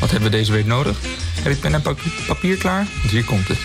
[0.00, 0.98] Wat hebben we deze week nodig?
[1.42, 1.82] Heb ik pen en
[2.26, 2.86] papier, klaar?
[2.98, 3.58] Want hier komt het.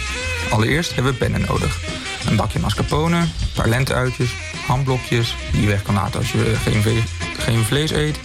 [0.49, 1.79] Allereerst hebben we pennen nodig.
[2.25, 4.29] Een bakje mascarpone, een paar lenteuitjes,
[4.67, 7.03] hamblokjes die je weg kan laten als je geen,
[7.37, 8.19] geen vlees eet.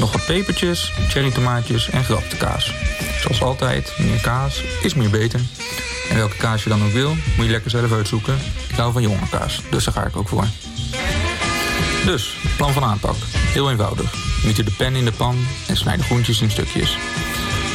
[0.00, 2.74] Nog wat pepertjes, cherrytomaatjes en gerapte kaas.
[3.20, 5.40] Zoals altijd, meer kaas is meer beter.
[6.10, 8.38] En welke kaas je dan ook wil, moet je lekker zelf uitzoeken.
[8.68, 10.46] Ik hou van jonge kaas, dus daar ga ik ook voor.
[12.04, 13.16] Dus, plan van aanpak.
[13.36, 14.14] Heel eenvoudig.
[14.44, 16.98] Miet de pen in de pan en snijd de groentjes in stukjes.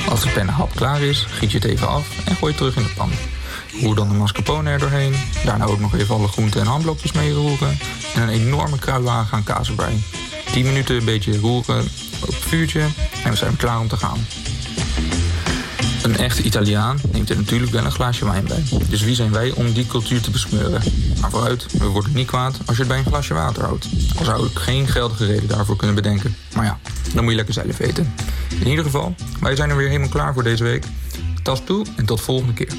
[0.10, 2.84] Als de pennenhap klaar is, giet je het even af en gooi het terug in
[2.84, 3.12] de pan.
[3.82, 5.16] Roer dan de mascarpone er doorheen.
[5.44, 7.78] Daarna ook nog even alle groenten en hamblokjes mee roeren.
[8.16, 10.04] En een enorme kruiwagen aan kaas erbij.
[10.52, 11.88] 10 minuten een beetje roeren
[12.28, 12.82] op het vuurtje
[13.24, 14.18] en we zijn klaar om te gaan.
[16.04, 18.64] Een echte Italiaan neemt er natuurlijk wel een glaasje wijn bij.
[18.90, 20.82] Dus wie zijn wij om die cultuur te besmeuren?
[21.22, 23.88] Maar vooruit, we worden niet kwaad als je het bij een glasje water houdt.
[24.18, 26.36] Al zou ik geen geldige reden daarvoor kunnen bedenken.
[26.56, 26.80] Maar ja,
[27.14, 28.14] dan moet je lekker zelf weten.
[28.60, 30.86] In ieder geval, wij zijn er weer helemaal klaar voor deze week.
[31.44, 32.74] Tas toe en tot volgende keer.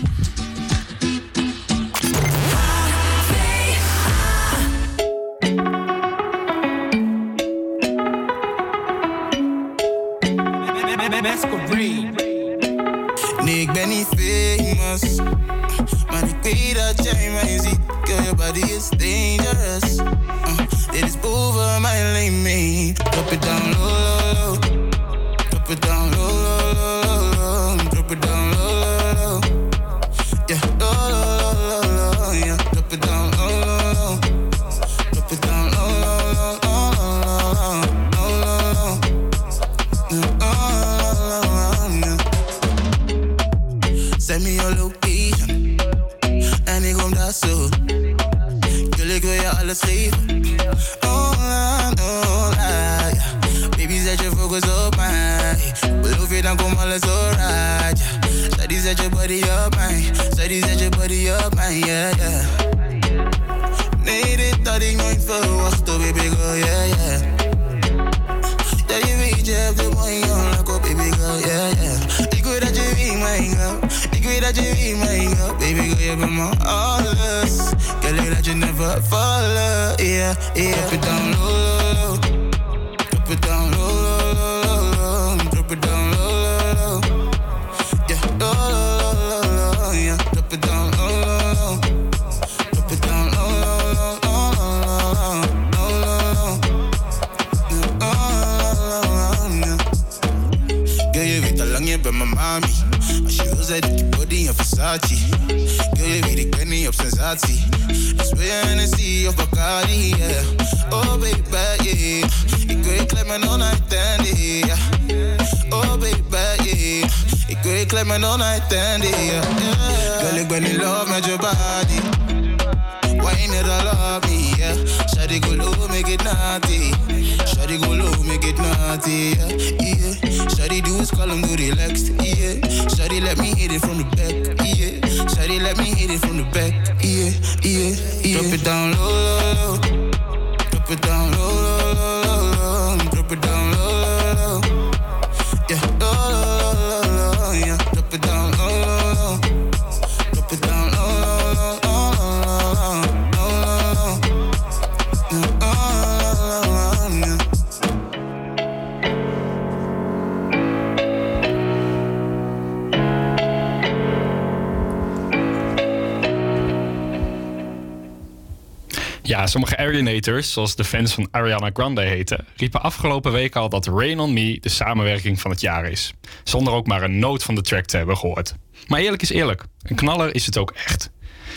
[170.35, 174.61] zoals de fans van Ariana Grande heten, riepen afgelopen week al dat Rain on Me
[174.61, 176.15] de samenwerking van het jaar is.
[176.45, 178.55] Zonder ook maar een noot van de track te hebben gehoord.
[178.87, 181.11] Maar eerlijk is eerlijk, een knaller is het ook echt.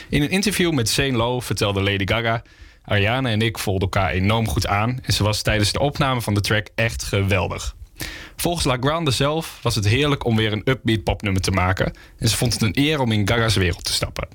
[0.10, 2.42] In een interview met Zane Lowe vertelde Lady Gaga:
[2.84, 6.34] Ariana en ik volden elkaar enorm goed aan en ze was tijdens de opname van
[6.34, 7.76] de track echt geweldig.
[8.36, 12.30] Volgens La Grande zelf was het heerlijk om weer een upbeat popnummer te maken en
[12.30, 14.28] ze vond het een eer om in Gaga's wereld te stappen.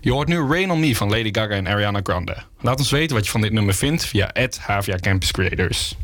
[0.00, 2.36] Je hoort nu Rain On Me van Lady Gaga en Ariana Grande.
[2.60, 4.30] Laat ons weten wat je van dit nummer vindt via
[4.60, 5.96] @havia Campus Creators.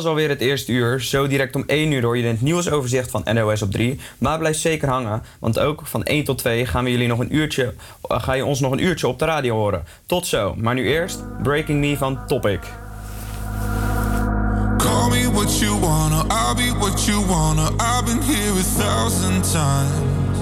[0.00, 1.00] Was alweer het eerste uur.
[1.00, 3.98] Zo direct om 1 uur hoor je het nieuwsoverzicht van NOS op 3.
[4.18, 7.34] Maar blijf zeker hangen, want ook van 1 tot 2 gaan we jullie nog een
[7.36, 7.74] uurtje,
[8.08, 9.84] eh, ga je ons nog een uurtje op de radio horen.
[10.06, 10.54] Tot zo.
[10.56, 12.60] Maar nu eerst Breaking Me van Topic.
[14.76, 17.68] Call me what you wanna, I'll be what you wanna.
[17.68, 20.38] I've been here a thousand times.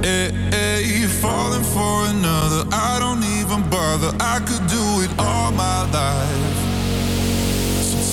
[0.00, 4.12] Hey, hey, falling for another, I don't even bother.
[4.20, 6.63] I could do it all my life.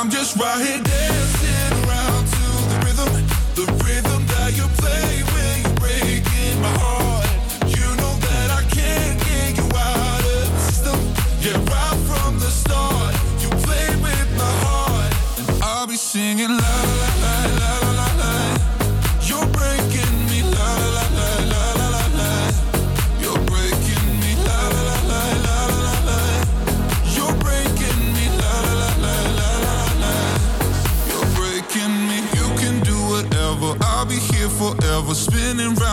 [0.00, 1.09] I'm just right here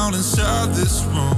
[0.08, 1.36] round inside this room.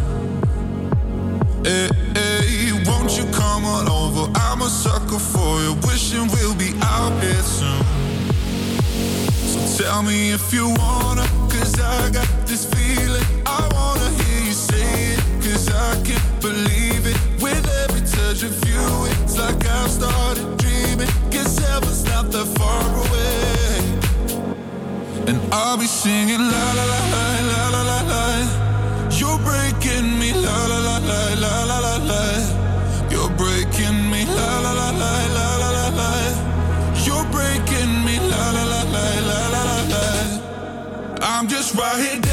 [1.64, 4.32] Hey, hey, won't you come on over?
[4.36, 7.84] I'm a sucker for you, wishing we'll be out here soon.
[9.52, 13.26] So tell me if you wanna, cause I got this feeling.
[13.46, 17.18] I wanna hear you say it, cause I can't believe it.
[17.42, 18.86] With every touch of you,
[19.24, 21.10] it's like I've started dreaming.
[21.32, 23.80] Guess heaven's not that far away.
[25.28, 26.42] And I'll be singing
[41.40, 42.29] I'm just right here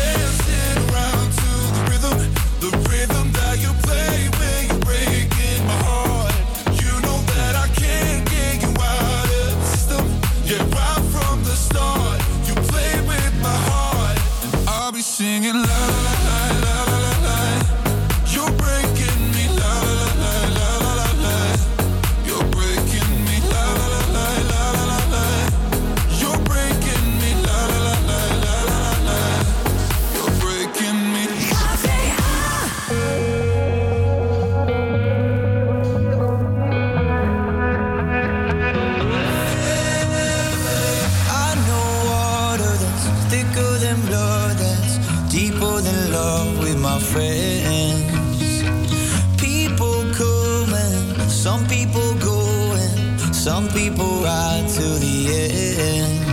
[53.76, 56.24] people ride to the end.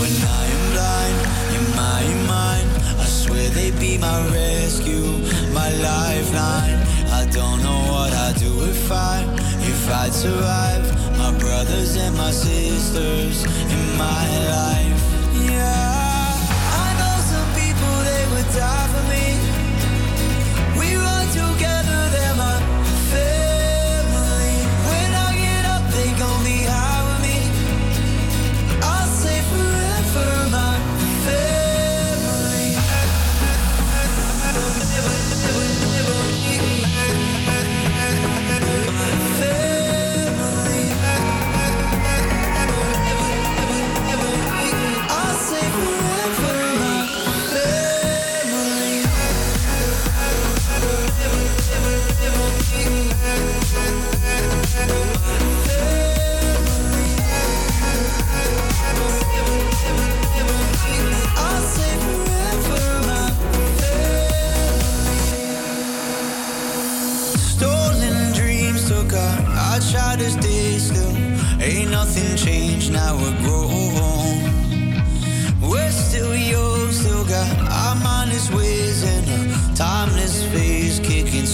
[0.00, 1.18] When I am blind
[1.56, 2.68] in my mind,
[3.00, 5.08] I swear they'd be my rescue,
[5.54, 6.80] my lifeline.
[7.20, 9.24] I don't know what I'd do if I,
[9.72, 10.84] if I'd survive.
[11.16, 14.87] My brothers and my sisters in my life.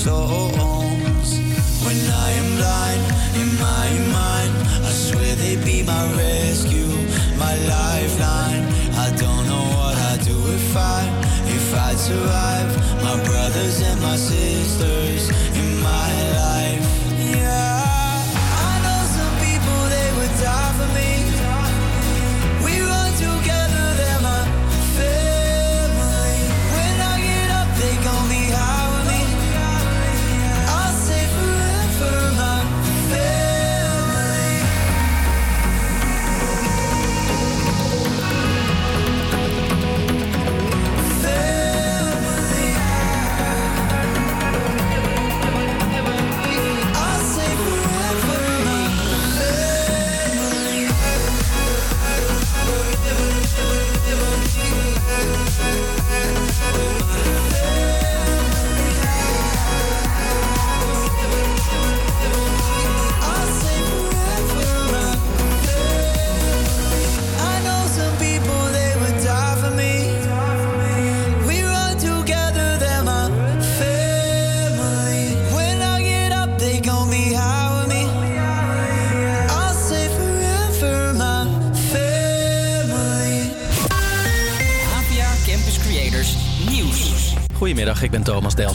[0.04, 1.30] Stones.
[1.84, 3.04] When I am blind
[3.40, 3.88] in my
[4.20, 4.52] mind,
[4.88, 6.92] I swear they be my rescue,
[7.44, 8.64] my lifeline.
[9.04, 11.00] I don't know what I'd do if I,
[11.56, 12.43] if I'd survive.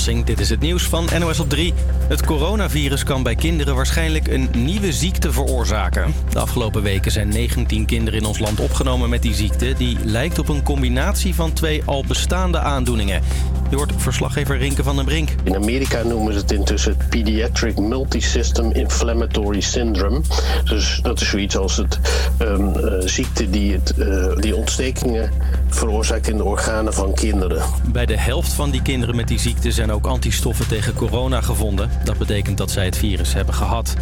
[0.10, 1.74] Dit is het nieuws van NOS op 3.
[2.08, 6.14] Het coronavirus kan bij kinderen waarschijnlijk een nieuwe ziekte veroorzaken.
[6.30, 9.74] De afgelopen weken zijn 19 kinderen in ons land opgenomen met die ziekte.
[9.78, 13.22] Die lijkt op een combinatie van twee al bestaande aandoeningen.
[13.70, 15.30] Je hoort verslaggever Rinke van den Brink.
[15.44, 20.22] In Amerika noemen ze het intussen het Pediatric Multisystem Inflammatory Syndrome.
[20.64, 22.00] Dus dat is zoiets als het
[22.38, 22.66] eh,
[23.00, 25.32] ziekte die, het, eh, die ontstekingen
[25.76, 27.64] veroorzaakt in de organen van kinderen.
[27.92, 31.90] Bij de helft van die kinderen met die ziekte zijn ook antistoffen tegen corona gevonden.
[32.04, 33.96] Dat betekent dat zij het virus hebben gehad.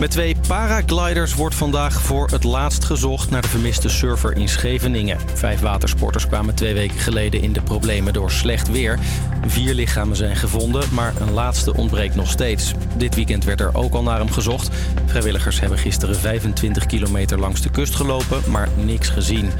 [0.00, 5.18] Met twee paragliders wordt vandaag voor het laatst gezocht naar de vermiste surfer in Scheveningen.
[5.34, 8.98] Vijf watersporters kwamen twee weken geleden in de problemen door slecht weer.
[9.46, 12.72] Vier lichamen zijn gevonden, maar een laatste ontbreekt nog steeds.
[12.96, 14.70] Dit weekend werd er ook al naar hem gezocht.
[15.06, 19.50] Vrijwilligers hebben gisteren 25 kilometer langs de kust gelopen, maar niks gezien.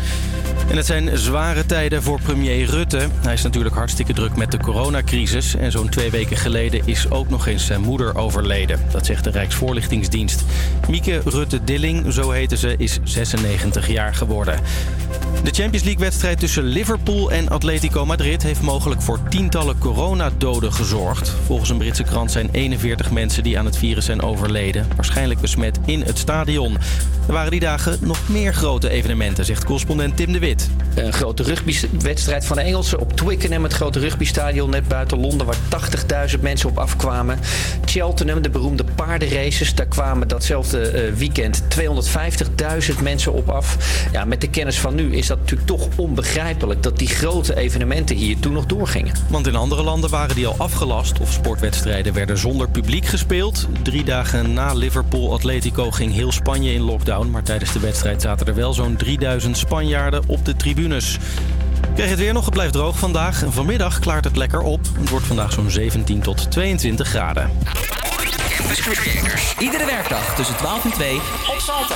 [0.69, 3.09] En het zijn zware tijden voor premier Rutte.
[3.21, 5.55] Hij is natuurlijk hartstikke druk met de coronacrisis.
[5.55, 8.81] En zo'n twee weken geleden is ook nog eens zijn moeder overleden.
[8.91, 10.45] Dat zegt de Rijksvoorlichtingsdienst.
[10.89, 14.61] Mieke Rutte-Dilling, zo heette ze, is 96 jaar geworden.
[15.43, 18.43] De Champions League-wedstrijd tussen Liverpool en Atletico Madrid...
[18.43, 21.35] heeft mogelijk voor tientallen coronadoden gezorgd.
[21.47, 24.87] Volgens een Britse krant zijn 41 mensen die aan het virus zijn overleden...
[24.97, 26.77] waarschijnlijk besmet in het stadion.
[27.27, 30.52] Er waren die dagen nog meer grote evenementen, zegt correspondent Tim de Wit.
[30.95, 35.57] Een grote rugbywedstrijd van de Engelsen op Twickenham, het grote rugbystadion net buiten Londen, waar
[36.35, 37.39] 80.000 mensen op afkwamen.
[37.85, 43.77] Cheltenham, de beroemde paardenraces, daar kwamen datzelfde eh, weekend 250.000 mensen op af.
[44.13, 48.17] Ja, met de kennis van nu is dat natuurlijk toch onbegrijpelijk dat die grote evenementen
[48.17, 49.15] hier toen nog doorgingen.
[49.29, 53.69] Want in andere landen waren die al afgelast of sportwedstrijden werden zonder publiek gespeeld.
[53.83, 57.31] Drie dagen na Liverpool Atletico ging heel Spanje in lockdown.
[57.31, 61.19] Maar tijdens de wedstrijd zaten er wel zo'n 3000 Spanjaarden op de tribunes.
[61.95, 62.45] Krijg het weer nog?
[62.45, 63.43] Het blijft droog vandaag.
[63.43, 64.81] En vanmiddag klaart het lekker op.
[64.99, 67.51] Het wordt vandaag zo'n 17 tot 22 graden.
[69.59, 71.95] Iedere werkdag tussen 12 en 2 op Salto.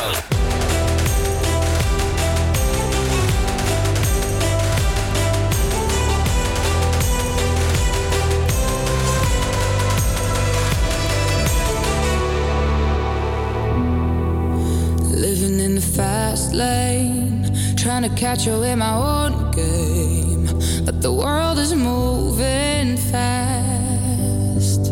[17.99, 20.45] Trying to catch you in my own game.
[20.85, 24.91] But the world is moving fast.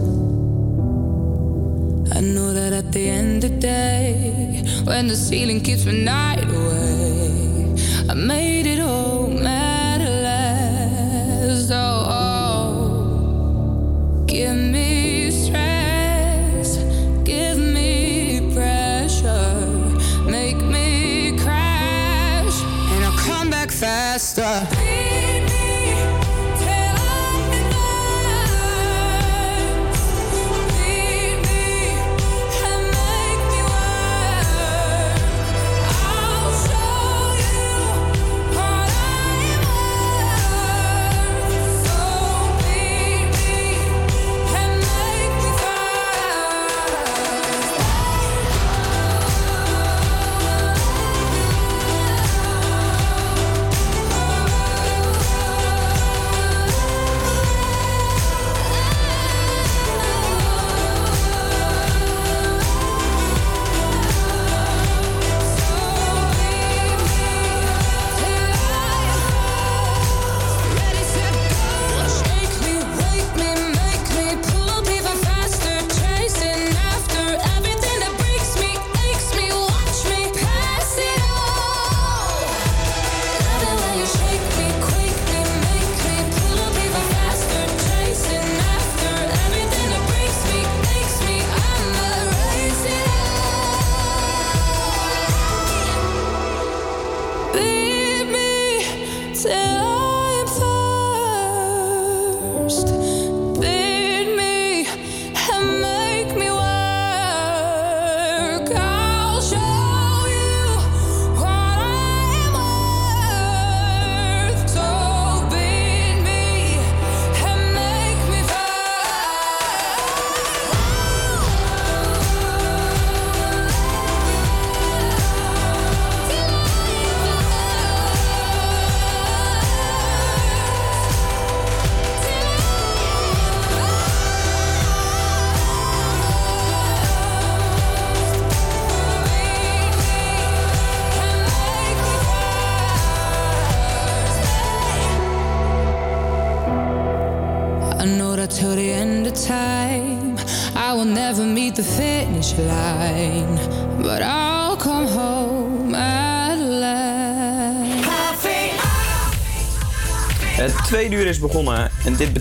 [2.17, 6.45] I know that at the end of the day, when the ceiling keeps me night
[6.45, 7.75] away,
[8.09, 11.71] I made it home at last.
[11.71, 12.07] Oh,
[14.17, 14.25] oh.
[14.27, 14.94] give me
[24.35, 24.74] faster.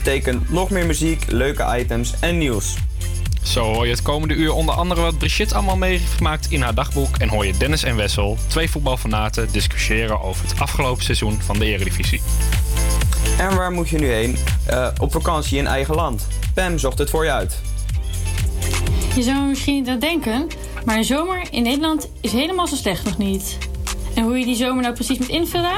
[0.03, 2.75] betekent nog meer muziek, leuke items en nieuws.
[3.43, 7.17] Zo hoor je het komende uur onder andere wat Brigitte allemaal meegemaakt in haar dagboek.
[7.17, 11.65] En hoor je Dennis en Wessel, twee voetbalfanaten, discussiëren over het afgelopen seizoen van de
[11.65, 12.21] Eredivisie.
[13.37, 14.37] En waar moet je nu heen?
[14.65, 16.27] Eh, op vakantie in eigen land.
[16.53, 17.59] Pam zocht het voor je uit.
[19.15, 20.47] Je zou misschien dat denken,
[20.85, 23.57] maar een zomer in Nederland is helemaal zo slecht nog niet.
[24.15, 25.75] En hoe je die zomer nou precies moet invullen?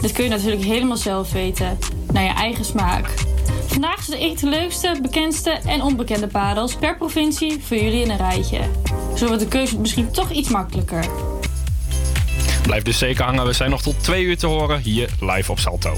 [0.00, 1.78] Dat kun je natuurlijk helemaal zelf weten.
[2.12, 3.25] Naar je eigen smaak.
[3.80, 8.60] Vandaag zijn de leukste, bekendste en onbekende parels per provincie voor jullie in een rijtje.
[9.16, 11.06] Zo wordt de keuze misschien toch iets makkelijker.
[12.62, 15.58] Blijf dus zeker hangen, we zijn nog tot twee uur te horen hier live op
[15.58, 15.96] Salto.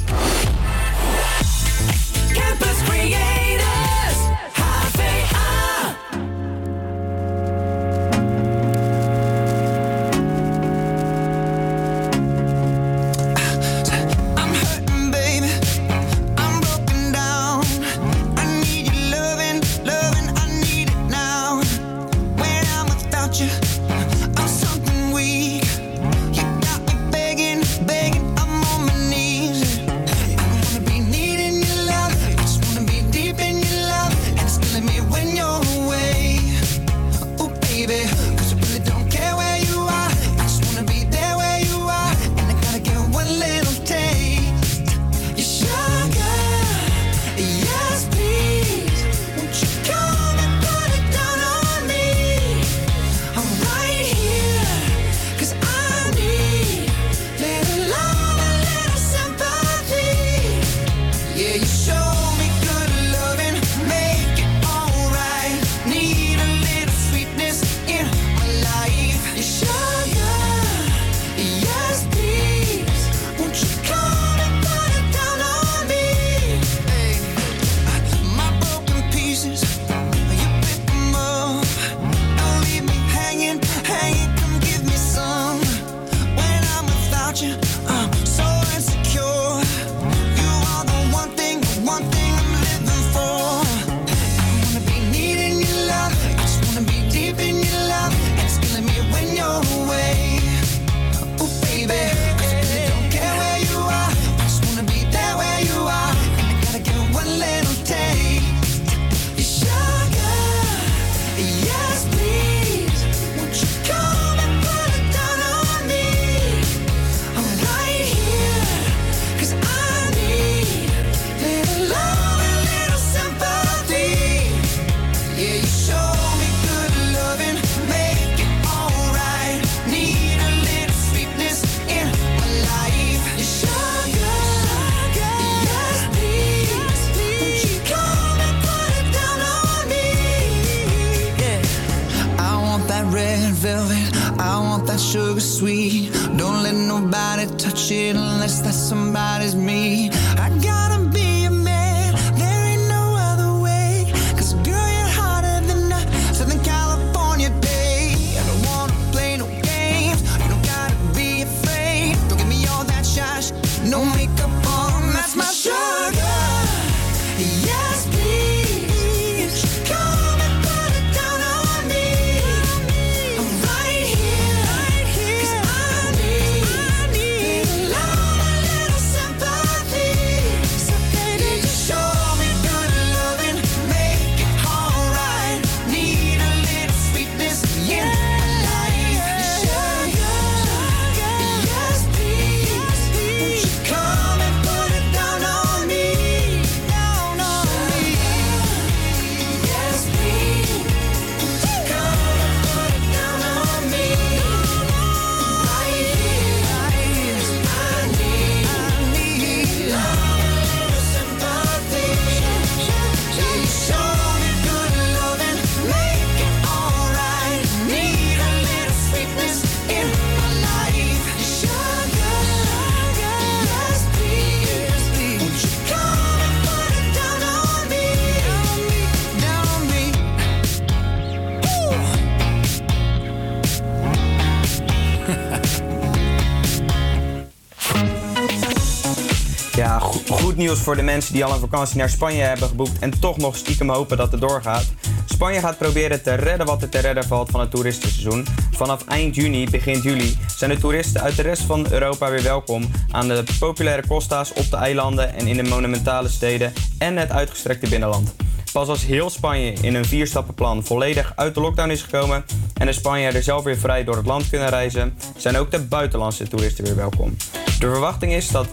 [240.68, 243.56] Nieuws voor de mensen die al een vakantie naar Spanje hebben geboekt en toch nog
[243.56, 244.84] stiekem hopen dat het doorgaat.
[245.24, 248.46] Spanje gaat proberen te redden wat er te redden valt van het toeristenseizoen.
[248.70, 252.90] Vanaf eind juni, begin juli zijn de toeristen uit de rest van Europa weer welkom
[253.10, 257.88] aan de populaire costa's op de eilanden en in de monumentale steden en het uitgestrekte
[257.88, 258.34] binnenland.
[258.72, 262.92] Pas als heel Spanje in een vierstappenplan volledig uit de lockdown is gekomen en de
[262.92, 266.96] Spanjaarden zelf weer vrij door het land kunnen reizen, zijn ook de buitenlandse toeristen weer
[266.96, 267.36] welkom.
[267.78, 268.66] De verwachting is dat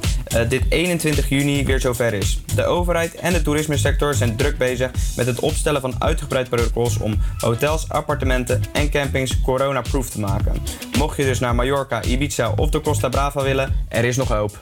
[0.44, 2.42] dit 21 juni weer zover is.
[2.56, 7.16] De overheid en de toerismesector zijn druk bezig met het opstellen van uitgebreid protocols om
[7.38, 10.54] hotels, appartementen en campings corona-proof te maken.
[10.98, 14.60] Mocht je dus naar Mallorca, Ibiza of de Costa Brava willen, er is nog hoop.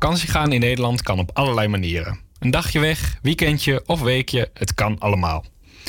[0.00, 2.18] Vakantie gaan in Nederland kan op allerlei manieren.
[2.38, 5.44] Een dagje weg, weekendje of weekje, het kan allemaal.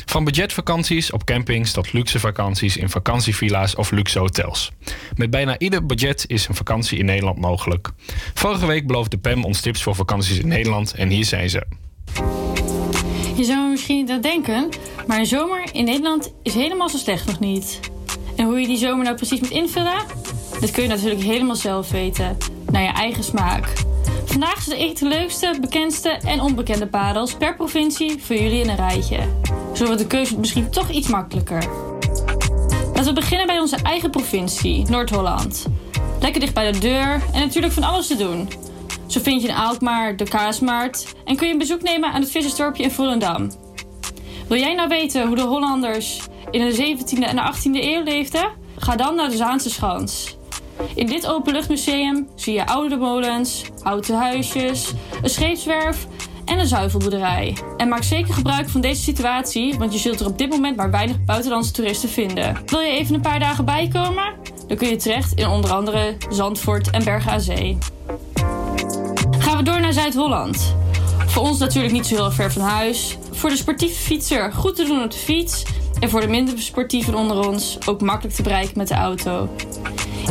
[0.06, 4.72] Van budgetvakanties op campings tot luxe vakanties in vakantievilla's of luxe hotels.
[5.16, 7.90] Met bijna ieder budget is een vakantie in Nederland mogelijk.
[8.34, 11.66] Vorige week beloofde Pam ons tips voor vakanties in Nederland en hier zijn ze.
[13.36, 14.68] Je zou misschien aan denken,
[15.06, 17.80] maar een zomer in Nederland is helemaal zo slecht nog niet.
[18.36, 20.02] En hoe je die zomer nou precies moet invullen,
[20.60, 22.36] dat kun je natuurlijk helemaal zelf weten,
[22.70, 23.88] naar je eigen smaak.
[24.24, 28.76] Vandaag zet ik de leukste, bekendste en onbekende parels per provincie voor jullie in een
[28.76, 29.18] rijtje.
[29.74, 31.64] Zo wordt de keuze misschien toch iets makkelijker.
[32.94, 35.66] Laten we beginnen bij onze eigen provincie, Noord-Holland.
[36.20, 38.48] Lekker dicht bij de deur en natuurlijk van alles te doen.
[39.06, 42.30] Zo vind je in Alkmaar de kaasmarkt en kun je een bezoek nemen aan het
[42.30, 43.50] vissersdorpje in Volendam.
[44.48, 46.20] Wil jij nou weten hoe de Hollanders
[46.50, 48.52] in de 17e en de 18e eeuw leefden?
[48.76, 50.38] Ga dan naar de Zaanse Schans.
[50.94, 54.92] In dit openluchtmuseum zie je oude molens, houten huisjes,
[55.22, 56.06] een scheepswerf
[56.44, 57.56] en een zuivelboerderij.
[57.76, 60.90] En maak zeker gebruik van deze situatie, want je zult er op dit moment maar
[60.90, 62.56] weinig buitenlandse toeristen vinden.
[62.66, 64.34] Wil je even een paar dagen bijkomen?
[64.66, 67.78] Dan kun je terecht in onder andere Zandvoort en Bergen aan Zee.
[69.38, 70.74] Gaan we door naar Zuid-Holland.
[71.26, 73.16] Voor ons natuurlijk niet zo heel ver van huis.
[73.30, 75.62] Voor de sportieve fietser goed te doen op de fiets.
[76.00, 79.48] En voor de minder sportieven onder ons ook makkelijk te bereiken met de auto.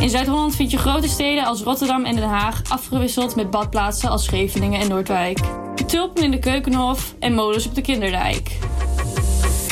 [0.00, 4.24] In Zuid-Holland vind je grote steden als Rotterdam en Den Haag afgewisseld met badplaatsen als
[4.24, 5.38] Scheveningen en Noordwijk.
[5.86, 8.58] Tulpen in de Keukenhof en molens op de Kinderdijk.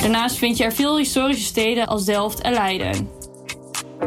[0.00, 3.10] Daarnaast vind je er veel historische steden als Delft en Leiden.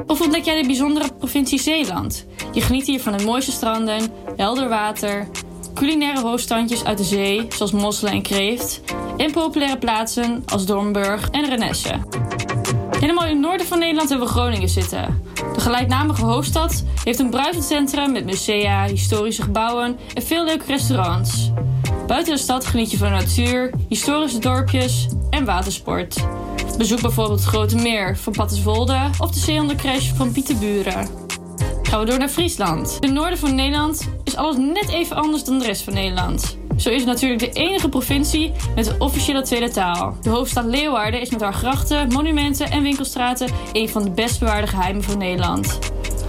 [0.07, 2.25] Of ontdek jij de bijzondere provincie Zeeland?
[2.51, 5.27] Je geniet hier van de mooiste stranden, helder water,
[5.73, 8.81] culinaire hoofdstandjes uit de zee, zoals mosselen en kreeft,
[9.17, 11.99] en populaire plaatsen als Dornburg en Renesse.
[13.01, 15.21] Helemaal in het noorden van Nederland hebben we Groningen zitten.
[15.53, 21.51] De gelijknamige hoofdstad heeft een bruisend centrum met musea, historische gebouwen en veel leuke restaurants.
[22.07, 26.27] Buiten de stad geniet je van natuur, historische dorpjes en watersport.
[26.77, 31.07] Bezoek bijvoorbeeld het Grote Meer van Patteswolde of de Zeehondencrash van Pieterburen.
[31.83, 32.97] Gaan we door naar Friesland.
[32.99, 36.57] In het noorden van Nederland is alles net even anders dan de rest van Nederland.
[36.77, 40.15] Zo is het natuurlijk de enige provincie met een officiële tweede taal.
[40.21, 44.67] De hoofdstad Leeuwarden is met haar grachten, monumenten en winkelstraten een van de best bewaarde
[44.67, 45.79] geheimen van Nederland.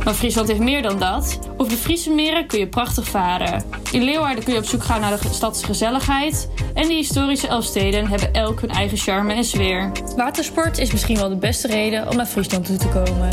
[0.04, 1.38] Maar Friesland heeft meer dan dat.
[1.56, 3.64] Op de Friese meren kun je prachtig varen.
[3.90, 6.48] In Leeuwarden kun je op zoek gaan naar de stadsgezelligheid.
[6.74, 9.92] En de historische elf steden hebben elk hun eigen charme en sfeer.
[10.16, 13.28] Watersport is misschien wel de beste reden om naar Friesland toe te komen.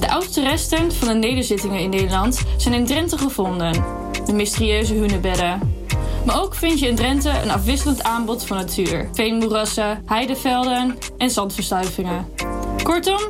[0.00, 3.84] De oudste resten van de nederzittingen in Nederland zijn in Drenthe gevonden.
[4.26, 5.75] De mysterieuze hunebedden.
[6.26, 9.08] Maar ook vind je in Drenthe een afwisselend aanbod van natuur.
[9.12, 12.26] Veenmoerassen, heidevelden en zandverstuivingen.
[12.82, 13.20] Kortom,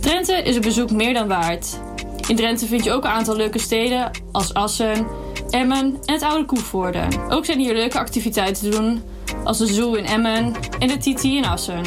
[0.00, 1.80] Drenthe is een bezoek meer dan waard.
[2.28, 5.06] In Drenthe vind je ook een aantal leuke steden als Assen,
[5.50, 7.06] Emmen en het oude Koevoorde.
[7.28, 9.02] Ook zijn hier leuke activiteiten te doen
[9.44, 11.82] als de Zoo in Emmen en de TT in Assen.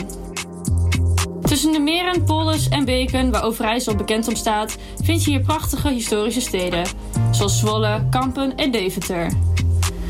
[1.41, 5.89] Tussen de meren, polders en beken, waar Overijssel bekend om staat, vind je hier prachtige
[5.89, 6.83] historische steden,
[7.31, 9.31] zoals Zwolle, Kampen en Deventer.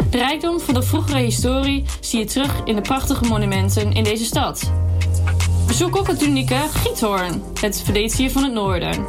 [0.10, 4.26] De rijkdom van de vroegere historie zie je terug in de prachtige monumenten in deze
[4.26, 4.72] stad.
[5.68, 9.06] Bezoek ook het unieke Giethoorn, het Venetië van het Noorden,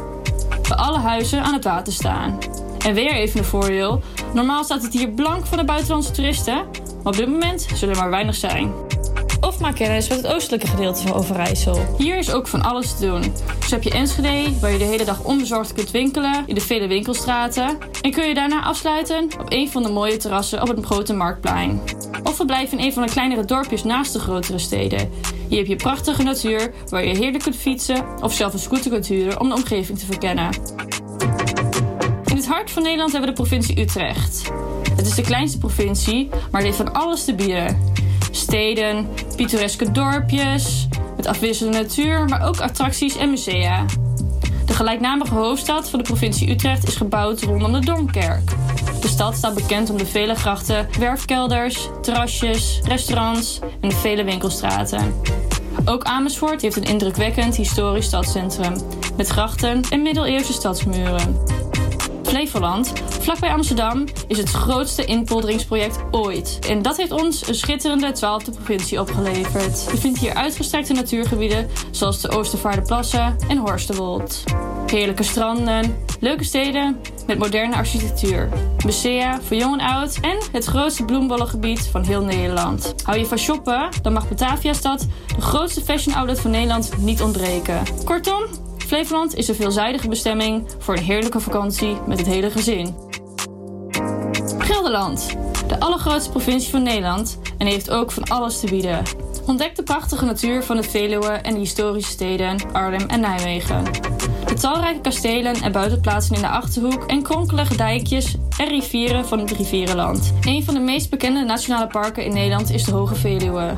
[0.67, 2.37] waar alle huizen aan het water staan.
[2.85, 4.01] En weer even een voordeel,
[4.33, 6.55] normaal staat het hier blank van de buitenlandse toeristen,
[7.03, 8.71] maar op dit moment zullen er maar weinig zijn.
[9.61, 11.95] Maak kennis met het oostelijke gedeelte van Overijssel.
[11.97, 13.23] Hier is ook van alles te doen.
[13.67, 16.87] Zo heb je Enschede, waar je de hele dag onbezorgd kunt winkelen in de vele
[16.87, 17.77] winkelstraten.
[18.01, 21.81] En kun je daarna afsluiten op een van de mooie terrassen op het grote marktplein.
[22.23, 25.09] Of verblijf in een van de kleinere dorpjes naast de grotere steden.
[25.47, 29.07] Hier heb je prachtige natuur waar je heerlijk kunt fietsen of zelf een scooter kunt
[29.07, 30.49] huren om de omgeving te verkennen.
[32.25, 34.51] In het hart van Nederland hebben we de provincie Utrecht.
[34.95, 37.98] Het is de kleinste provincie, maar het heeft van alles te bieden.
[38.31, 43.85] Steden, pittoreske dorpjes, met afwisselende natuur, maar ook attracties en musea.
[44.65, 48.51] De gelijknamige hoofdstad van de provincie Utrecht is gebouwd rondom de Domkerk.
[49.01, 55.13] De stad staat bekend om de vele grachten, werfkelders, terrasjes, restaurants en de vele winkelstraten.
[55.85, 58.75] Ook Amersfoort heeft een indrukwekkend historisch stadscentrum
[59.17, 61.37] met grachten en middeleeuwse stadsmuren.
[62.29, 66.59] Flevoland, vlakbij Amsterdam, is het grootste inpolderingsproject ooit.
[66.67, 69.87] En dat heeft ons een schitterende 12e provincie opgeleverd.
[69.91, 74.43] Je vindt hier uitgestrekte natuurgebieden zoals de Oostervaarderplassen en Horstewold.
[74.85, 78.49] Heerlijke stranden, leuke steden met moderne architectuur.
[78.85, 82.93] Musea voor jong en oud en het grootste bloembollengebied van heel Nederland.
[83.03, 87.83] Hou je van shoppen, dan mag Bataviastad, de grootste fashion outlet van Nederland, niet ontbreken.
[88.03, 88.43] Kortom,
[88.89, 92.95] Flevoland is een veelzijdige bestemming voor een heerlijke vakantie met het hele gezin.
[94.57, 95.37] Gelderland,
[95.67, 99.03] de allergrootste provincie van Nederland en heeft ook van alles te bieden.
[99.45, 103.83] Ontdek de prachtige natuur van het Veluwe en de historische steden Arnhem en Nijmegen.
[104.45, 109.51] De talrijke kastelen en buitenplaatsen in de Achterhoek en kronkelige dijkjes en rivieren van het
[109.51, 110.33] rivierenland.
[110.41, 113.75] Een van de meest bekende nationale parken in Nederland is de Hoge Veluwe.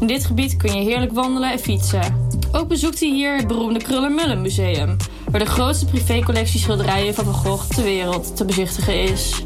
[0.00, 2.25] In dit gebied kun je heerlijk wandelen en fietsen.
[2.56, 4.96] Ook bezoekt hij hier het beroemde Krullenmullen Museum,
[5.30, 9.44] waar de grootste privécollectie schilderijen van Van Gogh ter wereld te bezichtigen is.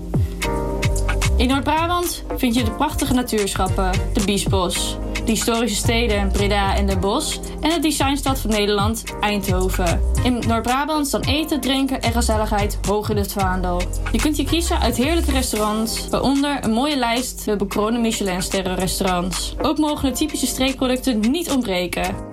[1.36, 7.00] In Noord-Brabant vind je de prachtige natuurschappen, de Biesbos, de historische steden Breda en Den
[7.00, 10.00] Bosch en de designstad van Nederland, Eindhoven.
[10.24, 13.82] In Noord-Brabant staan eten, drinken en gezelligheid hoog in het vaandel.
[14.12, 19.54] Je kunt hier kiezen uit heerlijke restaurants, waaronder een mooie lijst met bekroonde Michelinsterren restaurants.
[19.62, 22.29] Ook mogen de typische streekproducten niet ontbreken.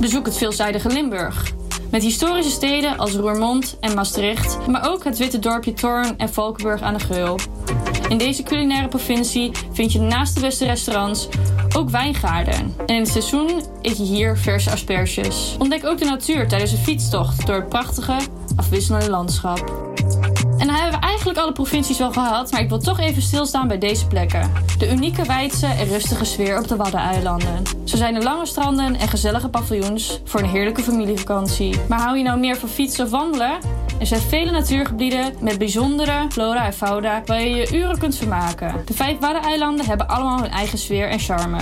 [0.00, 1.52] Bezoek het veelzijdige Limburg.
[1.90, 6.80] Met historische steden als Roermond en Maastricht, maar ook het witte dorpje Thorn en Valkenburg
[6.80, 7.38] aan de Geul.
[8.08, 11.28] In deze culinaire provincie vind je naast de beste restaurants
[11.76, 12.74] ook wijngaarden.
[12.86, 15.56] En in het seizoen eet je hier verse asperges.
[15.58, 18.16] Ontdek ook de natuur tijdens een fietstocht door het prachtige,
[18.56, 19.89] afwisselende landschap.
[20.60, 23.68] En dan hebben we eigenlijk alle provincies wel gehad, maar ik wil toch even stilstaan
[23.68, 24.52] bij deze plekken.
[24.78, 27.62] De unieke wijdse en rustige sfeer op de Waddeneilanden.
[27.84, 31.80] Zo zijn er lange stranden en gezellige paviljoens voor een heerlijke familievakantie.
[31.88, 33.58] Maar hou je nou meer van fietsen of wandelen?
[34.00, 38.74] Er zijn vele natuurgebieden met bijzondere flora en fauna waar je je uren kunt vermaken.
[38.84, 41.58] De vijf Waddeneilanden hebben allemaal hun eigen sfeer en charme.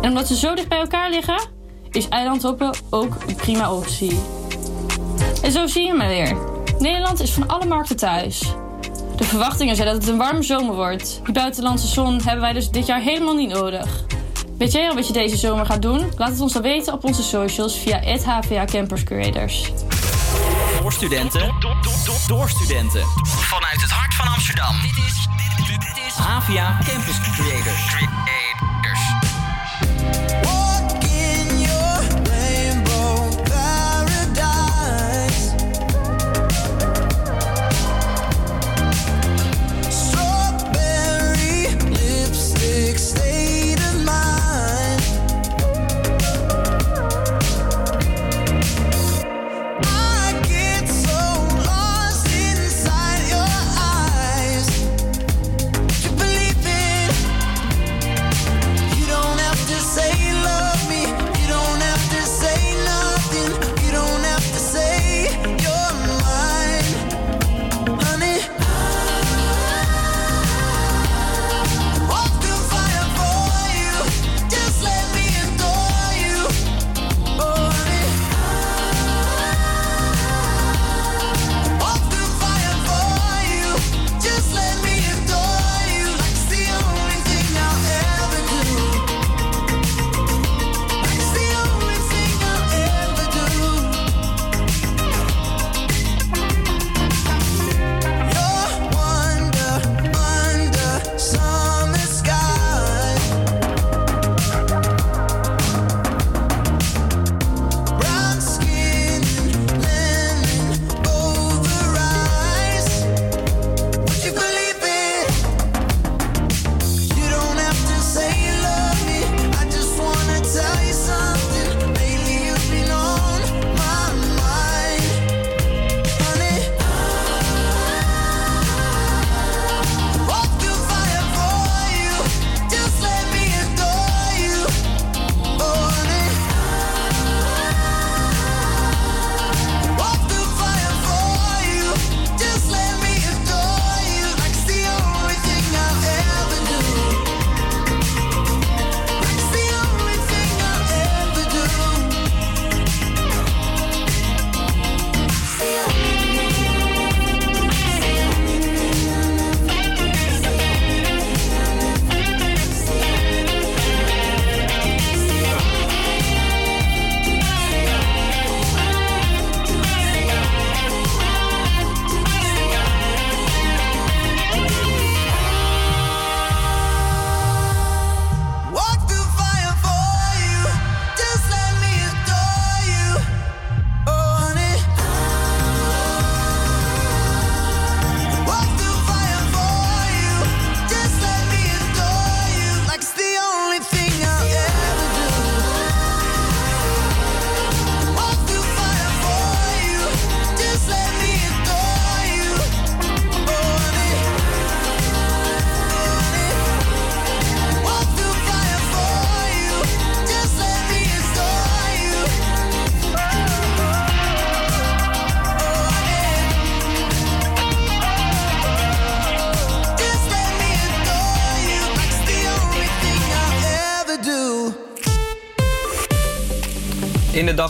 [0.00, 1.48] En omdat ze zo dicht bij elkaar liggen,
[1.90, 4.18] is eilandhoppen ook een prima optie.
[5.42, 6.36] En zo zie je maar weer.
[6.78, 8.54] Nederland is van alle markten thuis.
[9.16, 11.20] De verwachtingen zijn dat het een warme zomer wordt.
[11.24, 14.04] Die buitenlandse zon hebben wij dus dit jaar helemaal niet nodig.
[14.58, 16.12] Weet jij al wat je deze zomer gaat doen?
[16.16, 19.72] Laat het ons dan weten op onze socials via HVA Campus Creators.
[20.80, 21.54] Voor studenten,
[22.26, 23.04] door studenten.
[23.24, 24.74] Vanuit het hart van Amsterdam.
[24.82, 25.26] Dit is,
[25.66, 27.86] dit is Havia Campus Creators.
[27.86, 29.03] Creators.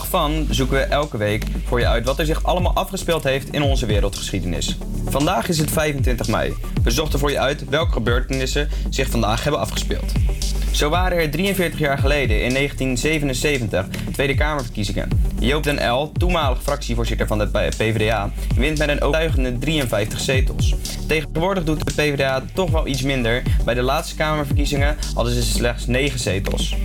[0.03, 3.61] Van zoeken we elke week voor je uit wat er zich allemaal afgespeeld heeft in
[3.61, 4.77] onze wereldgeschiedenis.
[5.05, 6.53] Vandaag is het 25 mei.
[6.83, 10.11] We zochten voor je uit welke gebeurtenissen zich vandaag hebben afgespeeld.
[10.71, 15.09] Zo waren er 43 jaar geleden, in 1977, Tweede Kamerverkiezingen.
[15.39, 20.75] Joop den L, toenmalig fractievoorzitter van de PvdA, wint met een overtuigende 53 zetels.
[21.07, 23.43] Tegenwoordig doet de PvdA toch wel iets minder.
[23.65, 26.75] Bij de laatste Kamerverkiezingen hadden ze slechts 9 zetels.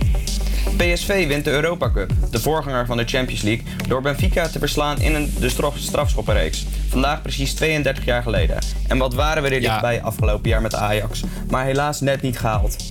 [0.77, 5.01] PSV wint de Europa Cup, de voorganger van de Champions League, door Benfica te verslaan
[5.01, 6.65] in een, de straf, strafschoppenreeks.
[6.89, 8.57] Vandaag precies 32 jaar geleden.
[8.87, 12.90] En wat waren we er dichtbij afgelopen jaar met Ajax, maar helaas net niet gehaald.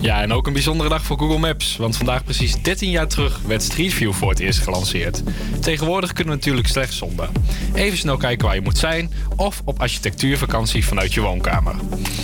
[0.00, 1.76] Ja, en ook een bijzondere dag voor Google Maps.
[1.76, 5.22] Want vandaag precies 13 jaar terug werd Street View voor het eerst gelanceerd.
[5.60, 7.28] Tegenwoordig kunnen we natuurlijk slechts zonder.
[7.74, 11.74] Even snel kijken waar je moet zijn of op architectuurvakantie vanuit je woonkamer.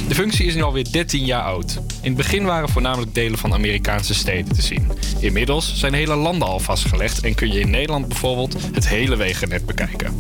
[0.09, 1.77] De functie is nu alweer 13 jaar oud.
[1.77, 4.91] In het begin waren voornamelijk delen van Amerikaanse steden te zien.
[5.21, 9.67] Inmiddels zijn hele landen al vastgelegd en kun je in Nederland bijvoorbeeld het hele wegennet
[9.67, 10.17] bekijken.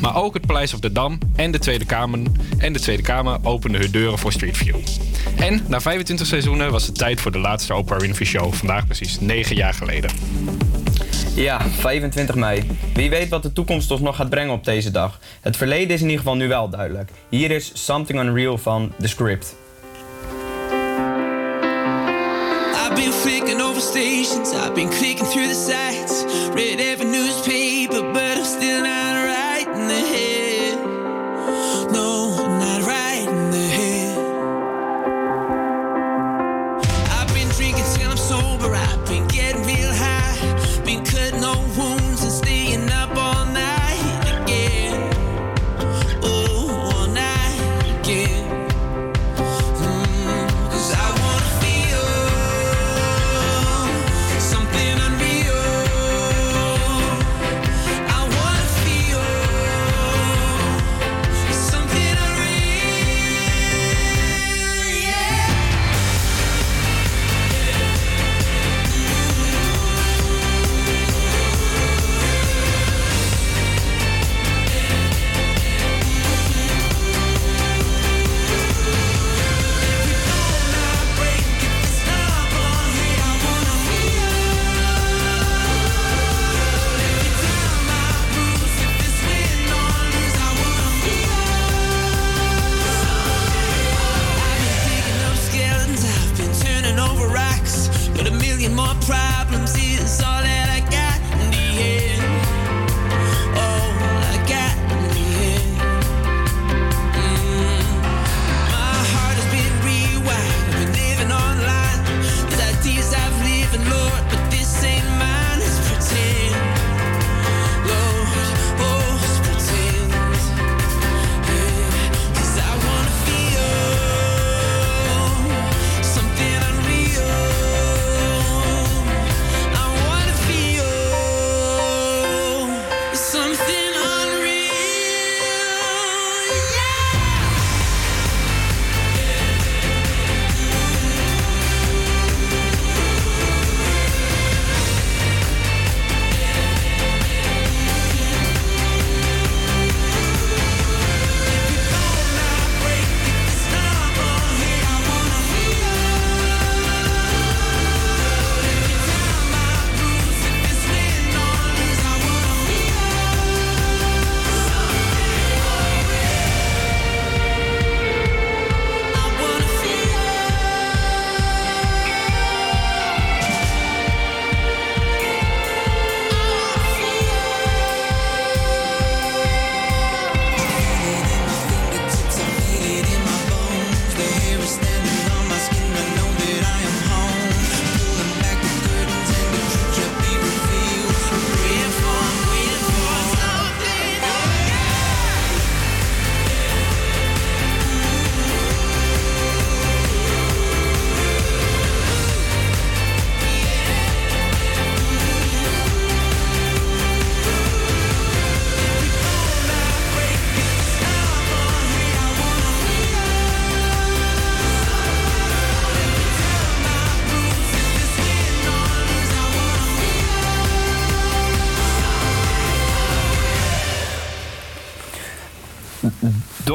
[0.00, 2.18] Maar ook het Paleis op de Dam en de Tweede Kamer,
[2.58, 4.76] en de Tweede Kamer openden hun deuren voor Street View.
[5.36, 8.52] En na 25 seizoenen was het tijd voor de laatste Oprah Winfrey Show.
[8.52, 10.10] Vandaag precies 9 jaar geleden.
[11.34, 12.62] Ja, 25 mei.
[12.94, 15.20] Wie weet wat de toekomst ons nog gaat brengen op deze dag.
[15.40, 17.10] Het verleden is in ieder geval nu wel duidelijk.
[17.28, 19.56] Hier is Something Unreal van The Script.
[22.72, 27.67] I've been flicking over stations, I've been clicking through the sites, read every newspaper,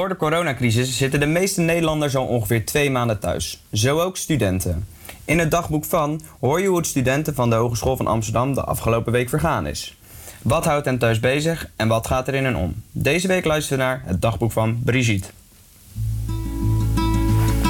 [0.04, 3.64] Door de coronacrisis zitten de meeste Nederlanders al ongeveer twee maanden thuis.
[3.72, 4.88] Zo ook studenten.
[5.26, 8.64] In het dagboek van hoor je hoe het studenten van de Hogeschool van Amsterdam de
[8.64, 9.98] afgelopen week vergaan is.
[10.42, 12.74] Wat houdt hen thuis bezig en wat gaat er in hen om?
[12.92, 15.28] Deze week luisteren we naar het dagboek van Brigitte.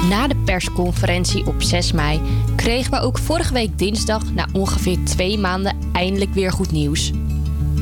[0.08, 2.20] Na de persconferentie op 6 mei
[2.56, 7.10] kregen we ook vorige week dinsdag na ongeveer twee maanden eindelijk weer goed nieuws.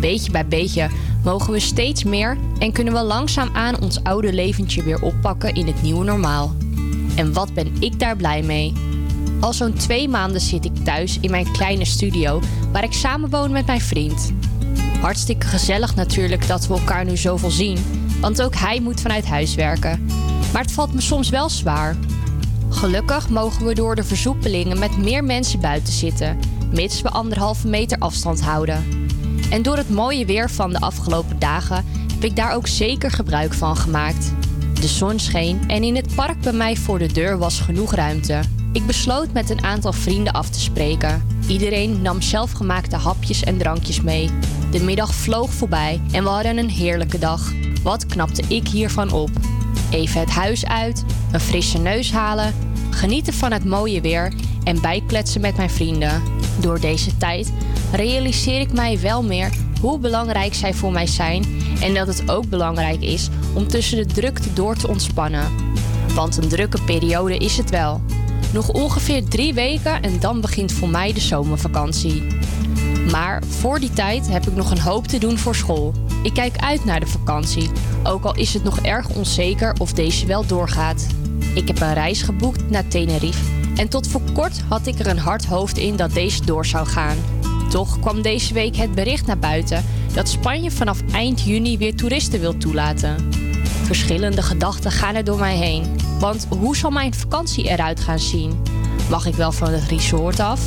[0.01, 0.89] Beetje bij beetje
[1.25, 5.83] mogen we steeds meer en kunnen we langzaamaan ons oude leventje weer oppakken in het
[5.83, 6.55] nieuwe normaal.
[7.17, 8.73] En wat ben ik daar blij mee?
[9.41, 12.41] Al zo'n twee maanden zit ik thuis in mijn kleine studio
[12.73, 14.33] waar ik samenwoon met mijn vriend.
[15.01, 17.79] Hartstikke gezellig natuurlijk dat we elkaar nu zoveel zien,
[18.21, 20.07] want ook hij moet vanuit huis werken.
[20.53, 21.97] Maar het valt me soms wel zwaar.
[22.69, 26.39] Gelukkig mogen we door de versoepelingen met meer mensen buiten zitten,
[26.73, 29.02] mits we anderhalve meter afstand houden.
[29.53, 33.55] En door het mooie weer van de afgelopen dagen heb ik daar ook zeker gebruik
[33.55, 34.33] van gemaakt.
[34.81, 38.41] De zon scheen en in het park bij mij voor de deur was genoeg ruimte.
[38.73, 41.27] Ik besloot met een aantal vrienden af te spreken.
[41.49, 44.31] Iedereen nam zelfgemaakte hapjes en drankjes mee.
[44.71, 47.53] De middag vloog voorbij en we hadden een heerlijke dag.
[47.83, 49.31] Wat knapte ik hiervan op?
[49.91, 52.55] Even het huis uit, een frisse neus halen,
[52.91, 54.33] genieten van het mooie weer
[54.65, 56.23] en bijkletsen met mijn vrienden.
[56.61, 57.53] Door deze tijd
[57.93, 59.51] realiseer ik mij wel meer
[59.81, 61.45] hoe belangrijk zij voor mij zijn
[61.81, 65.51] en dat het ook belangrijk is om tussen de drukte door te ontspannen.
[66.15, 68.01] Want een drukke periode is het wel.
[68.53, 72.23] Nog ongeveer drie weken en dan begint voor mij de zomervakantie.
[73.11, 75.95] Maar voor die tijd heb ik nog een hoop te doen voor school.
[76.23, 77.71] Ik kijk uit naar de vakantie,
[78.03, 81.07] ook al is het nog erg onzeker of deze wel doorgaat.
[81.55, 83.45] Ik heb een reis geboekt naar Tenerife
[83.77, 86.87] en tot voor kort had ik er een hard hoofd in dat deze door zou
[86.87, 87.17] gaan.
[87.73, 89.85] Toch kwam deze week het bericht naar buiten
[90.15, 93.29] dat Spanje vanaf eind juni weer toeristen wil toelaten.
[93.85, 95.97] Verschillende gedachten gaan er door mij heen.
[96.19, 98.63] Want hoe zal mijn vakantie eruit gaan zien?
[99.11, 100.61] Mag ik wel van het resort af?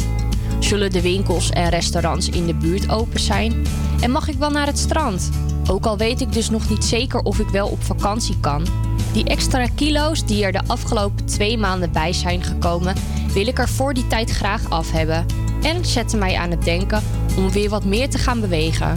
[0.59, 3.65] Zullen de winkels en restaurants in de buurt open zijn?
[4.01, 5.29] En mag ik wel naar het strand?
[5.69, 8.65] Ook al weet ik dus nog niet zeker of ik wel op vakantie kan.
[9.13, 12.95] Die extra kilo's die er de afgelopen twee maanden bij zijn gekomen,
[13.33, 15.44] wil ik er voor die tijd graag af hebben.
[15.65, 17.03] En zetten mij aan het denken
[17.37, 18.95] om weer wat meer te gaan bewegen.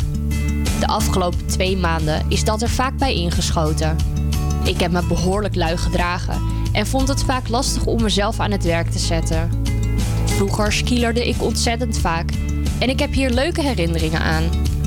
[0.81, 3.97] De afgelopen twee maanden is dat er vaak bij ingeschoten.
[4.65, 6.43] Ik heb me behoorlijk lui gedragen
[6.73, 9.51] en vond het vaak lastig om mezelf aan het werk te zetten.
[10.25, 12.31] Vroeger skilerde ik ontzettend vaak
[12.79, 14.45] en ik heb hier leuke herinneringen aan.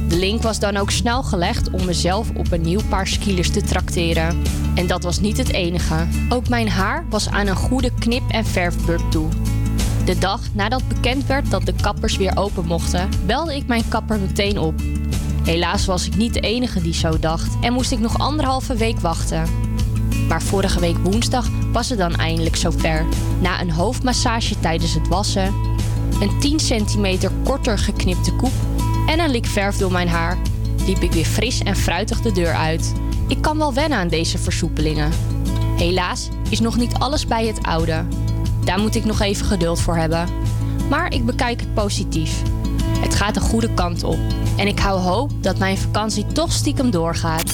[0.08, 3.62] De link was dan ook snel gelegd om mezelf op een nieuw paar skilers te
[3.62, 4.42] trakteren.
[4.76, 6.08] En dat was niet het enige.
[6.30, 9.30] Ook mijn haar was aan een goede knip- en verfbeurt toe.
[10.06, 14.20] De dag nadat bekend werd dat de kappers weer open mochten, belde ik mijn kapper
[14.20, 14.74] meteen op.
[15.44, 19.00] Helaas was ik niet de enige die zo dacht en moest ik nog anderhalve week
[19.00, 19.44] wachten.
[20.28, 23.06] Maar vorige week woensdag was het dan eindelijk zover.
[23.42, 25.54] Na een hoofdmassage tijdens het wassen,
[26.22, 28.54] een 10 centimeter korter geknipte koep
[29.08, 30.38] en een lik verf door mijn haar,
[30.86, 32.94] liep ik weer fris en fruitig de deur uit.
[33.28, 35.12] Ik kan wel wennen aan deze versoepelingen.
[35.78, 38.06] Helaas is nog niet alles bij het oude.
[38.64, 40.28] Daar moet ik nog even geduld voor hebben.
[40.90, 42.42] Maar ik bekijk het positief.
[43.00, 44.20] Het gaat de goede kant op.
[44.58, 47.54] En ik hou hoop dat mijn vakantie toch stiekem doorgaat.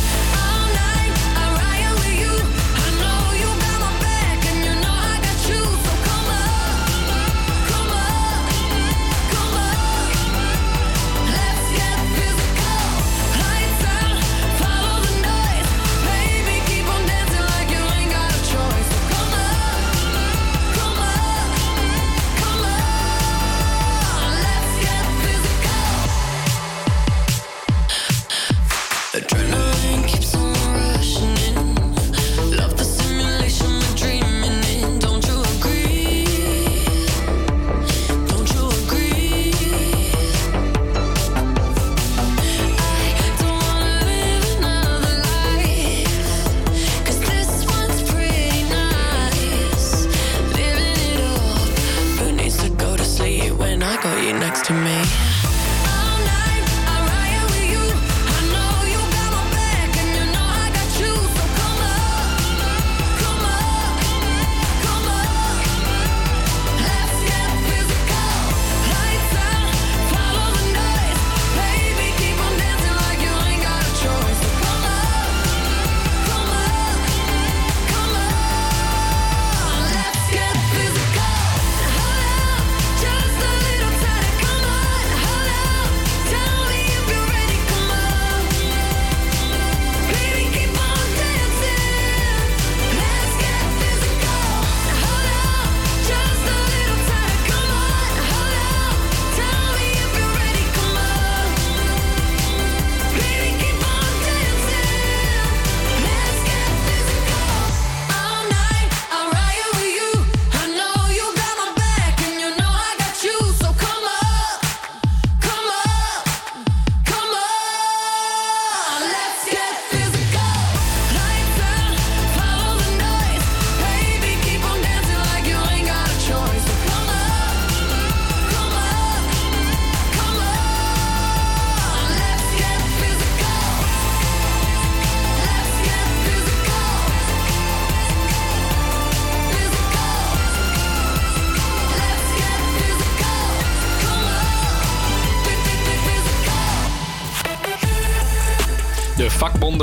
[29.13, 29.50] Adrenaline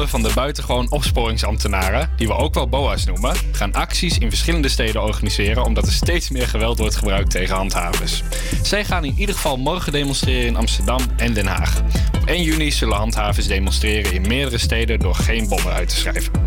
[0.08, 5.02] van de buitengewoon opsporingsambtenaren, die we ook wel BOA's noemen, gaan acties in verschillende steden
[5.02, 8.22] organiseren omdat er steeds meer geweld wordt gebruikt tegen handhavers.
[8.62, 11.82] Zij gaan in ieder geval morgen demonstreren in Amsterdam en Den Haag.
[12.14, 16.37] Op 1 juni zullen handhavers demonstreren in meerdere steden door geen bommen uit te schrijven.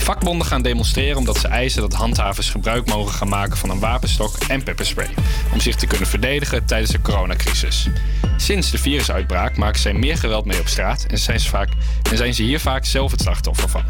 [0.00, 3.78] De vakbonden gaan demonstreren omdat ze eisen dat handhavers gebruik mogen gaan maken van een
[3.78, 5.08] wapenstok en pepperspray.
[5.52, 7.88] Om zich te kunnen verdedigen tijdens de coronacrisis.
[8.36, 11.68] Sinds de virusuitbraak maken zij meer geweld mee op straat en zijn ze, vaak,
[12.10, 13.82] en zijn ze hier vaak zelf het slachtoffer van.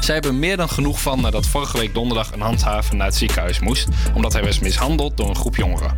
[0.00, 3.16] Zij hebben er meer dan genoeg van nadat vorige week donderdag een handhaver naar het
[3.16, 5.94] ziekenhuis moest, omdat hij was mishandeld door een groep jongeren.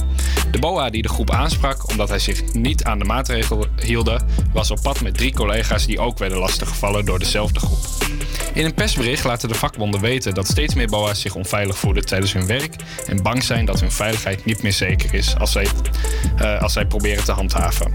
[0.50, 4.70] De BOA die de groep aansprak omdat hij zich niet aan de maatregelen hielden, was
[4.70, 8.03] op pad met drie collega's die ook werden lastiggevallen door dezelfde groep.
[8.54, 12.32] In een persbericht laten de vakbonden weten dat steeds meer BOA's zich onveilig voelen tijdens
[12.32, 12.74] hun werk
[13.06, 15.66] en bang zijn dat hun veiligheid niet meer zeker is als zij,
[16.36, 17.92] eh, als zij proberen te handhaven.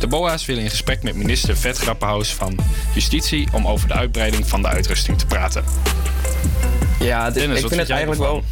[0.00, 2.58] De BOA's willen in gesprek met minister Vet Grappenhaus van
[2.94, 5.64] Justitie om over de uitbreiding van de uitrusting te praten.
[7.00, 8.42] Ja, Dennis, ik vind het eigenlijk wel.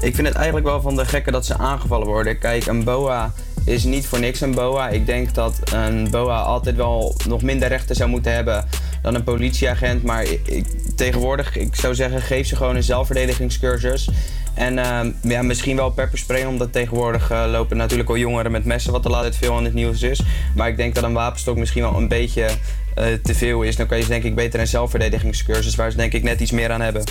[0.00, 2.38] Ik vind het eigenlijk wel van de gekken dat ze aangevallen worden.
[2.38, 3.32] Kijk, een BOA
[3.64, 4.88] is niet voor niks een BOA.
[4.88, 8.68] Ik denk dat een BOA altijd wel nog minder rechten zou moeten hebben
[9.06, 10.02] dan een politieagent.
[10.02, 10.64] Maar ik,
[10.96, 14.08] tegenwoordig, ik zou zeggen, geef ze gewoon een zelfverdedigingscursus.
[14.54, 18.92] En ehm, ja, misschien wel pepperspray, omdat tegenwoordig eh, lopen natuurlijk wel jongeren met messen,
[18.92, 20.22] wat er altijd veel in het nieuws is.
[20.54, 22.48] Maar ik denk dat een wapenstok misschien wel een beetje
[22.94, 23.76] eh, te veel is.
[23.76, 26.50] Dan kan je ze denk ik beter een zelfverdedigingscursus, waar ze denk ik net iets
[26.50, 27.04] meer aan hebben.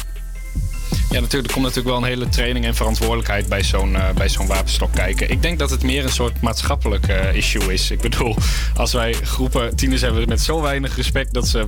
[1.09, 4.29] Ja, natuurlijk, er komt natuurlijk wel een hele training en verantwoordelijkheid bij zo'n eh, bij
[4.29, 5.29] zo'n wapenstok kijken.
[5.29, 7.91] Ik denk dat het meer een soort maatschappelijk eh, issue is.
[7.91, 8.35] Ik bedoel,
[8.75, 11.65] als wij groepen tieners hebben met zo weinig respect dat ze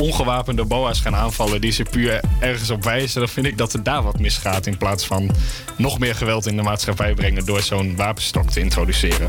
[0.00, 3.82] ongewapende boa's gaan aanvallen die ze puur ergens op wijzen, dan vind ik dat er
[3.82, 5.30] daar wat misgaat in plaats van
[5.76, 9.28] nog meer geweld in de maatschappij brengen door zo'n wapenstok te introduceren.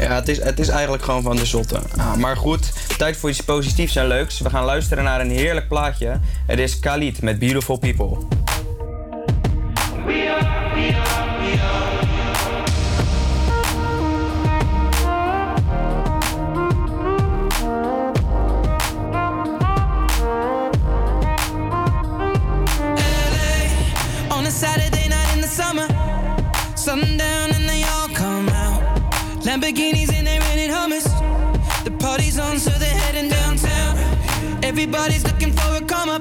[0.00, 1.80] Ja, het is, het is eigenlijk gewoon van de zotte.
[1.96, 4.40] Ah, maar goed, tijd voor iets positiefs en leuks.
[4.40, 6.20] We gaan luisteren naar een heerlijk plaatje.
[6.46, 8.39] Het is Khalid met Beautiful People.
[34.82, 36.19] Everybody's looking for a come up,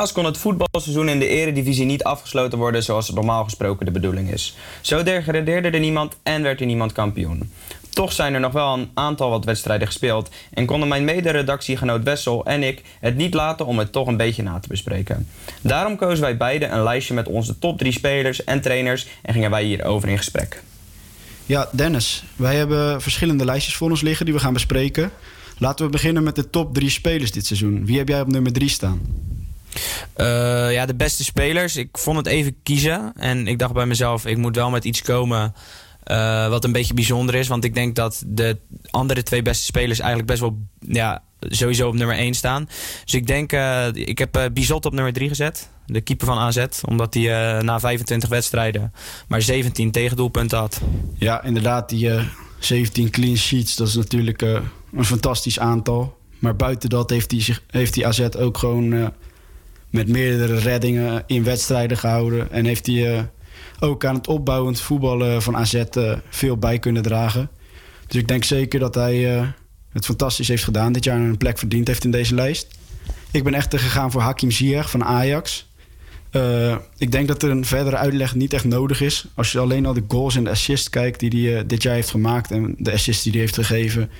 [0.00, 3.92] Helaas kon het voetbalseizoen in de eredivisie niet afgesloten worden zoals het normaal gesproken de
[3.92, 4.56] bedoeling is.
[4.80, 7.52] Zo degradeerde er niemand en werd er niemand kampioen.
[7.90, 12.44] Toch zijn er nog wel een aantal wat wedstrijden gespeeld en konden mijn mederedactiegenoot Wessel
[12.44, 15.28] en ik het niet laten om het toch een beetje na te bespreken.
[15.60, 19.50] Daarom kozen wij beiden een lijstje met onze top 3 spelers en trainers en gingen
[19.50, 20.62] wij hierover in gesprek.
[21.46, 25.10] Ja, Dennis, wij hebben verschillende lijstjes voor ons liggen die we gaan bespreken.
[25.58, 27.86] Laten we beginnen met de top drie spelers dit seizoen.
[27.86, 29.00] Wie heb jij op nummer drie staan?
[30.12, 31.76] Eh, ja, de beste spelers.
[31.76, 33.12] Ik vond het even kiezen.
[33.16, 35.54] En ik dacht bij mezelf, ik moet wel met iets komen
[36.02, 37.48] eh, wat een beetje bijzonder is.
[37.48, 38.58] Want ik denk dat de
[38.90, 42.68] andere twee beste spelers eigenlijk best wel ja, sowieso op nummer 1 staan.
[43.04, 45.70] Dus ik denk, eh, ik heb eh, Bizot op nummer 3 gezet.
[45.86, 46.66] De keeper van AZ.
[46.88, 48.92] Omdat hij na 25 wedstrijden
[49.28, 50.80] maar 17 tegendoelpunten had.
[51.18, 52.24] Ja, inderdaad, die eh,
[52.58, 56.18] 17 clean sheets, dat is natuurlijk een fantastisch aantal.
[56.38, 59.12] Maar buiten dat heeft hij, zich, heeft hij AZ ook gewoon
[59.90, 62.52] met meerdere reddingen in wedstrijden gehouden.
[62.52, 63.22] En heeft hij eh,
[63.80, 67.50] ook aan het opbouwend voetballen van AZ eh, veel bij kunnen dragen.
[68.06, 69.46] Dus ik denk zeker dat hij eh,
[69.92, 72.66] het fantastisch heeft gedaan dit jaar en een plek verdiend heeft in deze lijst.
[73.30, 75.68] Ik ben echter gegaan voor Hakim Ziyech van Ajax.
[76.96, 79.26] Ik denk dat er een verdere uitleg niet echt nodig is.
[79.34, 82.10] Als je alleen al de goals en de assists kijkt die hij dit jaar heeft
[82.10, 84.10] gemaakt en de assists die hij heeft gegeven,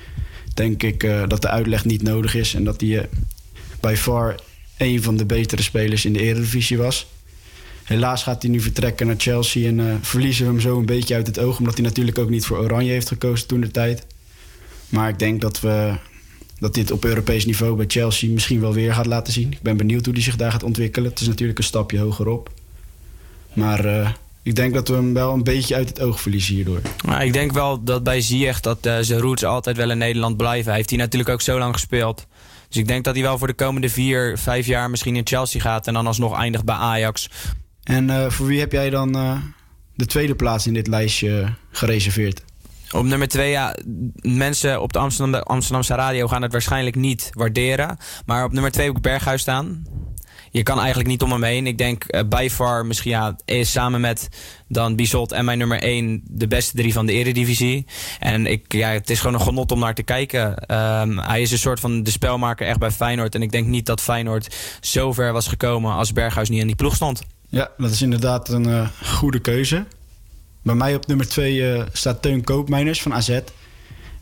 [0.53, 3.09] denk ik dat de uitleg niet nodig is en dat hij
[3.79, 4.35] bij far
[4.81, 7.07] een van de betere spelers in de Eredivisie was.
[7.83, 11.15] Helaas gaat hij nu vertrekken naar Chelsea en eh, verliezen we hem zo een beetje
[11.15, 14.05] uit het oog, omdat hij natuurlijk ook niet voor Oranje heeft gekozen toen de tijd.
[14.89, 15.93] Maar ik denk dat we
[16.59, 19.51] dat dit op Europees niveau bij Chelsea misschien wel weer gaat laten zien.
[19.51, 21.09] Ik ben benieuwd hoe hij zich daar gaat ontwikkelen.
[21.09, 22.49] Het is natuurlijk een stapje hogerop.
[23.53, 24.09] Maar eh,
[24.43, 26.81] ik denk dat we hem wel een beetje uit het oog verliezen hierdoor.
[27.05, 30.37] Maar ik denk wel dat bij Ziyech dat eh, zijn roots altijd wel in Nederland
[30.37, 30.67] blijven.
[30.67, 32.25] Hij heeft hier natuurlijk ook zo lang gespeeld.
[32.71, 35.61] Dus ik denk dat hij wel voor de komende vier, vijf jaar misschien in Chelsea
[35.61, 35.87] gaat.
[35.87, 37.29] En dan alsnog eindigt bij Ajax.
[37.83, 39.37] En eh, voor wie heb jij dan eh,
[39.95, 42.43] de tweede plaats in dit lijstje gereserveerd?
[42.91, 43.75] Op nummer twee, ja,
[44.21, 47.97] mensen op de Amsterdam, Amsterdamse radio gaan het waarschijnlijk niet waarderen.
[48.25, 49.83] Maar op nummer twee heb ik Berghuis staan.
[50.51, 51.67] Je kan eigenlijk niet om hem heen.
[51.67, 54.29] Ik denk eh, by far misschien ja, is samen met
[54.67, 57.85] dan Bizot en mijn nummer één de beste drie van de eredivisie.
[58.19, 60.57] En ik, ja, het is gewoon een genot om naar te kijken.
[60.57, 63.35] Ehm, hij is een soort van de spelmaker echt bij Feyenoord.
[63.35, 66.75] En ik denk niet dat Feyenoord zo ver was gekomen als Berghuis niet in die
[66.75, 67.21] ploeg stond.
[67.49, 69.85] Ja, dat is inderdaad een eh, goede keuze.
[70.61, 73.39] Bij mij op nummer 2 staat Teun Koopmeiners van AZ.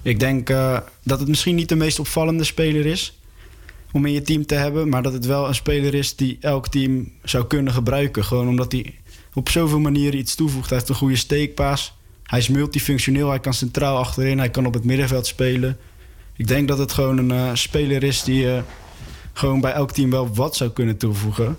[0.01, 3.18] Ik denk eh, dat het misschien niet de meest opvallende speler is
[3.91, 6.67] om in je team te hebben, maar dat het wel een speler is die elk
[6.67, 8.23] team zou kunnen gebruiken.
[8.23, 8.95] Gewoon omdat hij
[9.33, 10.69] op zoveel manieren iets toevoegt.
[10.69, 11.93] Hij heeft een goede steekpaas.
[12.23, 13.29] Hij is multifunctioneel.
[13.29, 14.37] Hij kan centraal achterin.
[14.37, 15.77] Hij kan op het middenveld spelen.
[16.35, 18.61] Ik denk dat het gewoon een eh, speler is die eh,
[19.33, 21.57] gewoon bij elk team wel wat zou kunnen toevoegen.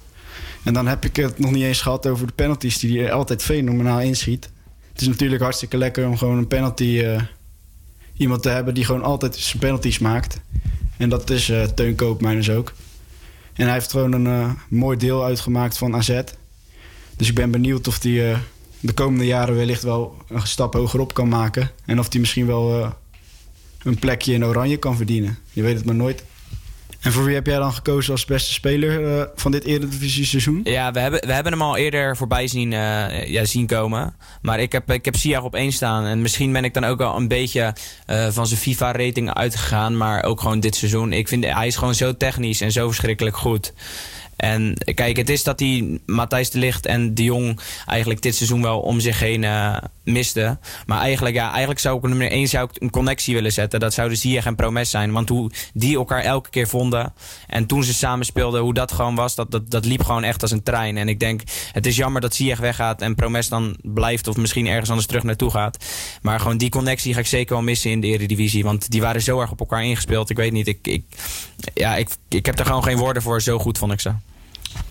[0.62, 3.42] En dan heb ik het nog niet eens gehad over de penalties die hij altijd
[3.42, 4.50] fenomenaal inschiet.
[4.92, 7.00] Het is natuurlijk hartstikke lekker om gewoon een penalty...
[7.00, 7.22] eh,
[8.16, 10.40] iemand te hebben die gewoon altijd zijn penalties maakt.
[11.00, 12.72] En dat is eh Teun Koopmeiners ook.
[13.52, 16.20] En hij heeft gewoon een eh, mooi deel uitgemaakt van AZ.
[17.16, 18.38] Dus ik ben benieuwd of hij eh,
[18.80, 21.70] de komende jaren wellicht wel een stap hogerop kan maken.
[21.84, 22.94] En of hij misschien wel
[23.82, 25.38] een plekje in Oranje kan verdienen.
[25.52, 26.24] Je weet het maar nooit.
[27.00, 30.60] En voor wie heb jij dan gekozen als beste speler eh, van dit Eredivisie seizoen?
[30.64, 34.14] Ja, we hebben, we hebben hem al eerder voorbij zien, eh, ja, zien komen.
[34.42, 36.04] Maar ik heb, ik heb Ziyech op één staan.
[36.04, 37.74] En misschien ben ik dan ook wel een beetje
[38.06, 39.96] eh, van zijn FIFA-rating uitgegaan.
[39.96, 41.12] Maar ook gewoon dit seizoen.
[41.12, 43.72] Ik vind, hij is gewoon zo technisch en zo verschrikkelijk goed.
[44.36, 48.62] En kijk, het is dat hij Matthijs de Ligt en de Jong eigenlijk dit seizoen
[48.62, 49.44] wel om zich heen
[50.12, 50.60] misten.
[50.86, 53.80] Maar eigenlijk, ja, eigenlijk zou ik nummer 1 zou ik een connectie willen zetten.
[53.80, 55.12] Dat zouden Ziyech en Promes zijn.
[55.12, 57.12] Want hoe die elkaar elke keer vonden.
[57.46, 60.42] En toen ze samen speelden, hoe dat gewoon was, dat, dat, dat liep gewoon echt
[60.42, 60.96] als een trein.
[60.96, 61.40] En ik denk,
[61.72, 65.22] het is jammer dat Ziyech weggaat en Promes dan blijft of misschien ergens anders terug
[65.22, 65.84] naartoe gaat.
[66.22, 68.64] Maar gewoon die connectie ga ik zeker wel missen in de Eredivisie.
[68.64, 70.30] Want die waren zo erg op elkaar ingespeeld.
[70.30, 71.04] Ik weet niet, ik, ik,
[71.74, 73.42] ja, ik, ik heb er gewoon geen woorden voor.
[73.42, 74.12] Zo goed vond ik ze.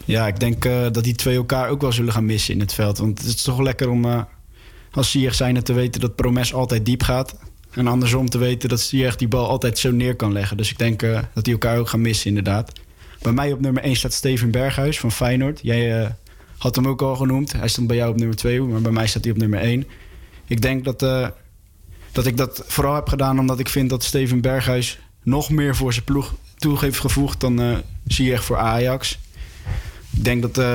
[0.05, 2.73] Ja, ik denk eh, dat die twee elkaar ook wel zullen gaan missen in het
[2.73, 2.97] veld.
[2.97, 4.21] Want het is toch lekker om eh,
[4.91, 7.35] als Ziyech zijnde te weten dat Promes altijd diep gaat.
[7.71, 10.57] En andersom te weten dat Ziyech die bal altijd zo neer kan leggen.
[10.57, 12.71] Dus ik denk eh, dat die elkaar ook gaan missen inderdaad.
[13.21, 15.59] Bij mij op nummer 1 staat Steven Berghuis van Feyenoord.
[15.63, 16.09] Jij eh,
[16.57, 17.51] had hem ook al genoemd.
[17.51, 19.87] Hij stond bij jou op nummer 2, maar bij mij staat hij op nummer 1.
[20.47, 21.27] Ik denk dat, eh,
[22.11, 25.93] dat ik dat vooral heb gedaan omdat ik vind dat Steven Berghuis nog meer voor
[25.93, 29.19] zijn ploeg toe heeft gevoegd dan Ziyech voor Ajax.
[30.17, 30.65] Ik denk dat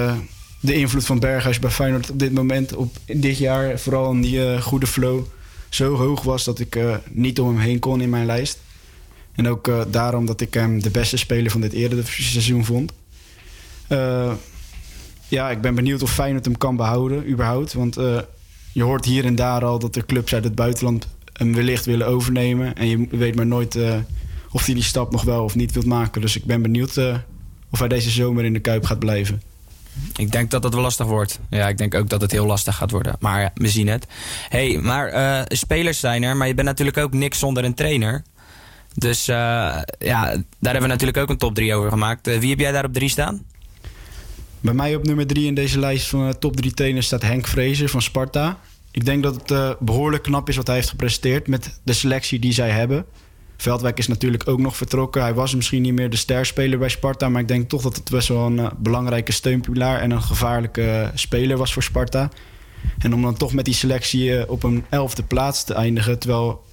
[0.65, 4.45] de invloed van Berghuis bij Feyenoord op dit moment, op dit jaar, vooral in die
[4.47, 5.25] eh, goede flow,
[5.69, 8.59] zo hoog was dat ik eh, niet om hem heen kon in mijn lijst.
[9.35, 12.93] En ook eh, daarom dat ik hem de beste speler van dit Eredivisie seizoen vond.
[15.29, 17.73] Ja, ik ben benieuwd of Feyenoord hem kan behouden, überhaupt.
[17.73, 17.95] Want
[18.73, 22.07] je hoort hier en daar al dat er clubs uit het buitenland hem wellicht willen
[22.07, 22.75] overnemen.
[22.75, 23.79] En je weet maar nooit
[24.51, 26.21] of hij die stap nog wel of niet wilt maken.
[26.21, 26.99] Dus ik ben benieuwd
[27.71, 29.43] of hij deze zomer in de Kuip gaat blijven.
[30.17, 31.39] Ik denk dat dat wel lastig wordt.
[31.51, 33.17] Ja, ik denk ook dat het heel lastig gaat worden.
[33.19, 34.07] Maar we zien het.
[34.49, 38.23] hey, maar eh, spelers zijn er, maar je bent natuurlijk ook niks zonder een trainer.
[38.95, 39.37] Dus eh,
[39.99, 40.23] ja,
[40.59, 42.27] daar hebben we natuurlijk ook een top 3 over gemaakt.
[42.27, 43.43] Eh, wie heb jij daar op 3 staan?
[44.61, 47.89] Bij mij op nummer drie in deze lijst van top drie trainers staat Henk Vrezer
[47.89, 48.59] van Sparta.
[48.91, 52.39] Ik denk dat het eh, behoorlijk knap is wat hij heeft gepresteerd met de selectie
[52.39, 53.07] die zij hebben.
[53.57, 55.23] Veldwijk is natuurlijk ook nog vertrokken.
[55.23, 58.11] Hij was misschien niet meer de sterspeler bij Sparta, maar ik denk toch dat het
[58.11, 62.31] best wel een eh, belangrijke steunpilaar en een gevaarlijke eh, speler was voor Sparta.
[62.99, 66.65] En om dan toch met die selectie eh, op een elfde plaats te eindigen, terwijl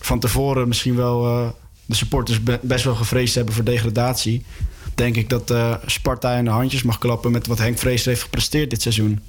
[0.00, 1.54] van tevoren misschien wel
[1.86, 4.44] de supporters be- best wel gevreesd hebben voor degradatie,
[4.94, 5.54] denk ik dat
[5.86, 9.20] Sparta in de handjes mag klappen met wat Henk Vrees heeft gepresteerd dit seizoen.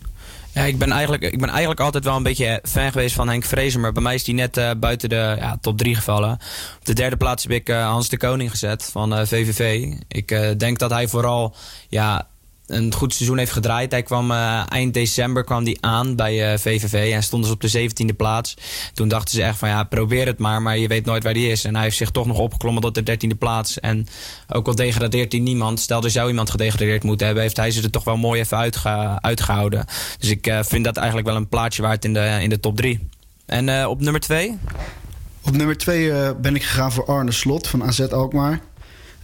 [0.57, 3.43] Ja, ik ben, eigenlijk, ik ben eigenlijk altijd wel een beetje fan geweest van Henk
[3.43, 3.79] Vrezer.
[3.79, 6.31] Maar bij mij is die net eh, buiten de ja, top 3 gevallen.
[6.79, 9.93] Op de derde plaats heb ik eh, Hans de Koning gezet van VVV.
[10.07, 11.55] Ik eh, denk dat hij vooral
[11.89, 12.27] ja,
[12.67, 13.91] een goed seizoen heeft gedraaid.
[13.91, 17.61] Hij kwam eh, eind december kwam die aan bij eh, VVV en stond dus op
[17.61, 18.53] de 17e plaats.
[18.93, 21.51] Toen dachten ze echt van ja, probeer het maar, maar je weet nooit waar die
[21.51, 21.63] is.
[21.63, 23.79] En hij heeft zich toch nog opgeklommen tot de 13e plaats.
[23.79, 24.07] En
[24.47, 27.81] ook al degradeert hij niemand, stel er zou iemand gedegradeerd moeten hebben, heeft hij ze
[27.83, 29.85] er toch wel mooi even uitge- uitgehouden.
[30.19, 32.75] Dus ik eh, vind dat eigenlijk wel een plaatsje waard in de, in de top
[32.77, 33.09] 3.
[33.45, 34.57] En eh, op nummer 2?
[35.41, 38.59] Op nummer 2 ben ik gegaan voor Arne Slot van AZ Alkmaar.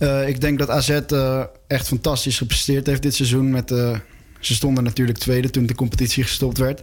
[0.04, 3.50] Eh, ik denk dat AZ eh, echt fantastisch gepresteerd heeft dit seizoen.
[3.50, 4.00] Met, eh,
[4.40, 6.80] ze stonden natuurlijk tweede toen de competitie gestopt werd.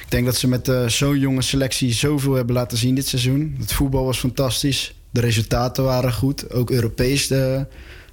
[0.00, 3.56] Ik denk dat ze met zo'n jonge selectie zoveel hebben laten zien dit seizoen.
[3.58, 4.94] Het voetbal was fantastisch.
[5.10, 6.52] De resultaten waren goed.
[6.52, 7.28] Ook Europees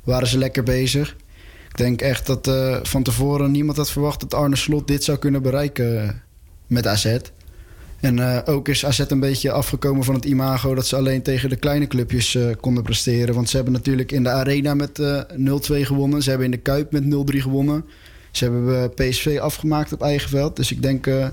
[0.04, 1.16] waren ze lekker bezig.
[1.70, 2.52] Ik denk echt dat
[2.88, 6.22] van tevoren niemand had verwacht dat Arne Slot dit zou kunnen bereiken
[6.68, 7.18] met AZ.
[8.00, 11.50] En eh, ook is AZ een beetje afgekomen van het imago dat ze alleen tegen
[11.50, 13.36] de kleine clubjes eh, konden presteren.
[13.36, 16.24] Want ze hebben natuurlijk in de Arena met eh 0-2 gewonnen.
[16.24, 17.86] Ze hebben in de Kuip met 0-3 gewonnen.
[18.32, 20.56] Ze hebben eh, PSV afgemaakt op eigen veld.
[20.56, 21.28] Dus ik denk eh,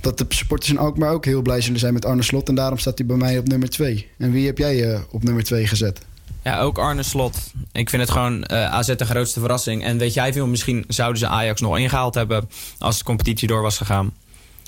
[0.00, 2.48] dat de supporters in Alkmaar ook heel blij zullen zijn met Arne Slot.
[2.48, 4.10] En daarom staat hij bij mij op nummer 2.
[4.18, 6.00] En wie heb jij eh, op nummer 2 gezet?
[6.42, 7.38] Ja, ook Arne Slot.
[7.72, 9.84] Ik vind het gewoon eh, AZ de grootste verrassing.
[9.84, 12.48] En weet jij veel, misschien zouden ze Ajax nog ingehaald hebben
[12.78, 14.12] als de competitie door was gegaan.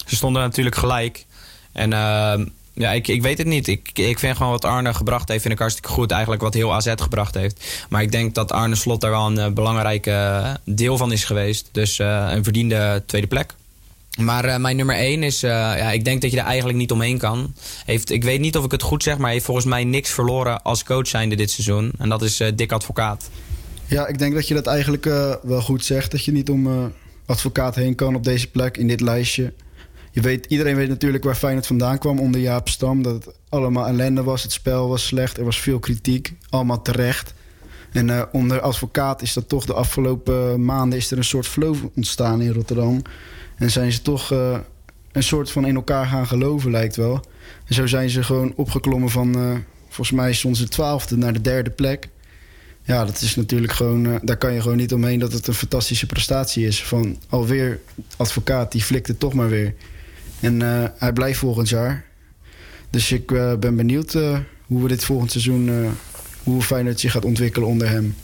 [0.06, 1.24] Ze stonden natuurlijk gelijk.
[1.72, 2.44] En ehm,
[2.74, 3.68] ja, ik, ik weet het niet.
[3.68, 6.10] Ik, ik vind gewoon wat Arne gebracht heeft, vind ik hartstikke goed.
[6.10, 7.86] Eigenlijk wat heel AZ gebracht heeft.
[7.88, 11.24] Maar ik denk dat Arne Slot daar wel een eh, belangrijk eh, deel van is
[11.24, 11.68] geweest.
[11.72, 13.54] Dus eh, een verdiende tweede plek.
[14.18, 17.54] Maar mijn nummer 1 is, ja, ik denk dat je er eigenlijk niet omheen kan.
[17.84, 20.62] Heeft, ik weet niet of ik het goed zeg, maar heeft volgens mij niks verloren
[20.62, 21.92] als coach zijnde dit seizoen.
[21.98, 23.30] En dat is eh, Dick Advocaat.
[23.86, 25.04] Ja, ik denk dat je dat eigenlijk
[25.42, 26.10] wel goed zegt.
[26.10, 26.92] Dat je niet om
[27.26, 29.52] advocaat heen kan op deze plek, in dit lijstje.
[30.14, 33.02] Je weet, iedereen weet natuurlijk waar Feyenoord vandaan kwam onder Jaap Stam.
[33.02, 36.32] Dat het allemaal ellende was, het spel was slecht, er was veel kritiek.
[36.50, 37.34] Allemaal terecht.
[37.92, 40.98] En eh, onder advocaat is dat toch de afgelopen maanden...
[40.98, 43.02] is er een soort flow ontstaan in Rotterdam.
[43.56, 44.58] En zijn ze toch eh,
[45.12, 47.24] een soort van in elkaar gaan geloven, lijkt wel.
[47.66, 49.34] En zo zijn ze gewoon opgeklommen van...
[49.34, 52.08] eh, volgens mij is onze twaalfde naar de derde plek.
[52.82, 54.06] Ja, dat is natuurlijk gewoon...
[54.06, 56.84] eh, daar kan je gewoon niet omheen dat het een fantastische prestatie is.
[56.84, 57.80] Van alweer
[58.16, 59.74] advocaat, die flikt het toch maar weer.
[60.44, 62.04] En eh, hij blijft volgend jaar.
[62.90, 65.96] Dus ik eh, ben benieuwd eh, hoe we dit volgend seizoen...
[66.42, 68.16] hoe Feyenoord zich gaat ontwikkelen onder hem.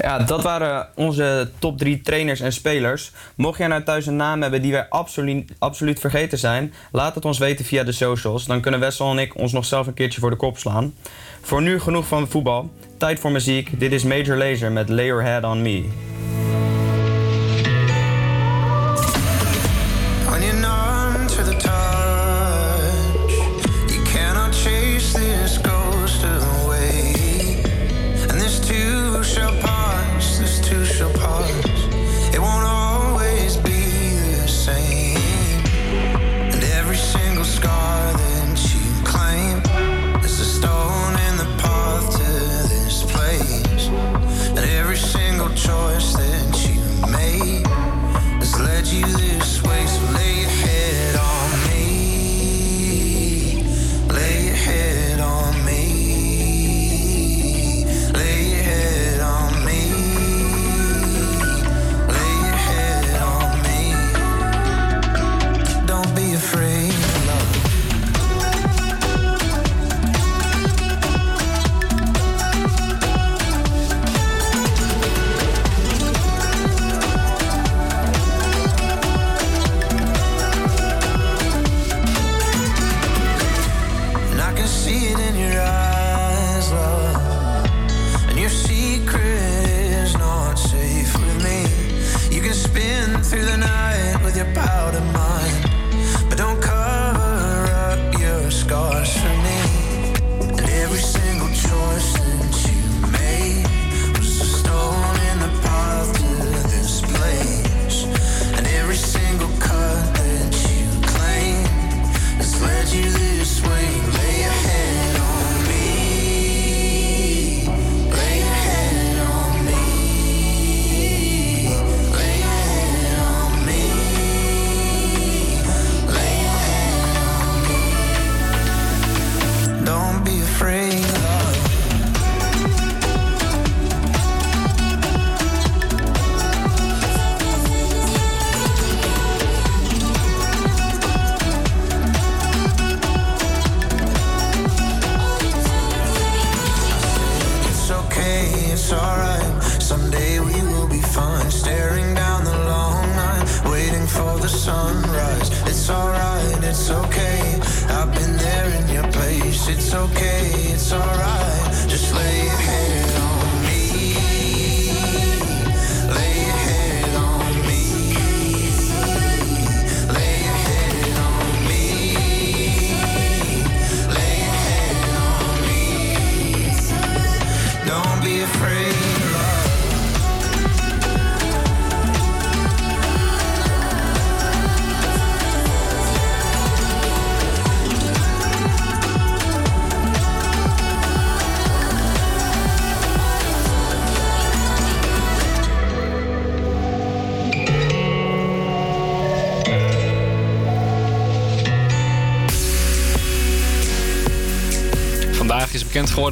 [0.00, 3.12] Ja, dat waren onze top 3 trainers en spelers.
[3.34, 7.24] Mocht jij nou thuis een naam hebben die wij absoluut, absoluut vergeten zijn, laat het
[7.24, 8.46] ons weten via de socials.
[8.46, 10.94] Dan kunnen Wessel en ik ons nog zelf een keertje voor de kop slaan.
[11.40, 12.70] Voor nu genoeg van voetbal.
[12.96, 13.80] Tijd voor muziek.
[13.80, 16.09] Dit is Major Lazer met Lay Your Head on Me.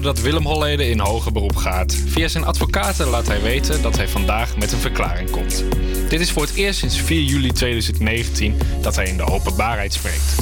[0.03, 1.95] Dat Willem Holleder in hoger beroep gaat.
[2.07, 5.65] Via zijn advocaten laat hij weten dat hij vandaag met een verklaring komt.
[6.09, 10.35] Dit is voor het eerst sinds 4 juli 2019 dat hij in de openbaarheid spreekt.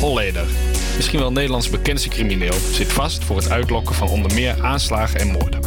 [0.00, 0.46] Holleder,
[0.96, 5.30] misschien wel Nederlands bekendste crimineel, zit vast voor het uitlokken van onder meer aanslagen en
[5.30, 5.60] moorden.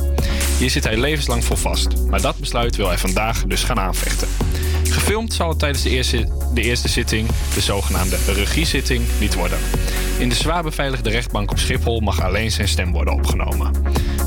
[0.58, 4.28] Hier zit hij levenslang voor vast, maar dat besluit wil hij vandaag dus gaan aanvechten.
[4.84, 9.58] Gefilmd zal het tijdens de eerste, de eerste zitting, de zogenaamde regiezitting, niet worden.
[10.18, 13.72] In de zwaar beveiligde rechtbank op Schiphol mag alleen zijn stem worden opgenomen.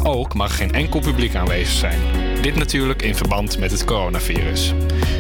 [0.03, 1.99] Ook mag geen enkel publiek aanwezig zijn.
[2.43, 4.75] Dit natuurlijk in verband met het coronavirus.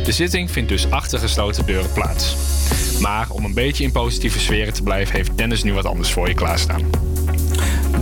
[0.05, 2.36] De zitting vindt dus achter gesloten deuren plaats.
[3.01, 6.28] Maar om een beetje in positieve sferen te blijven, heeft Dennis nu wat anders voor
[6.28, 6.82] je klaarstaan.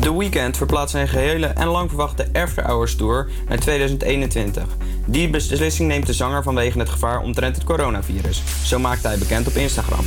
[0.00, 4.64] The Weeknd verplaatst zijn gehele en lang verwachte After Hours Tour naar 2021.
[5.06, 8.42] Die beslissing neemt de zanger vanwege het gevaar omtrent het coronavirus.
[8.64, 10.04] Zo maakte hij bekend op Instagram.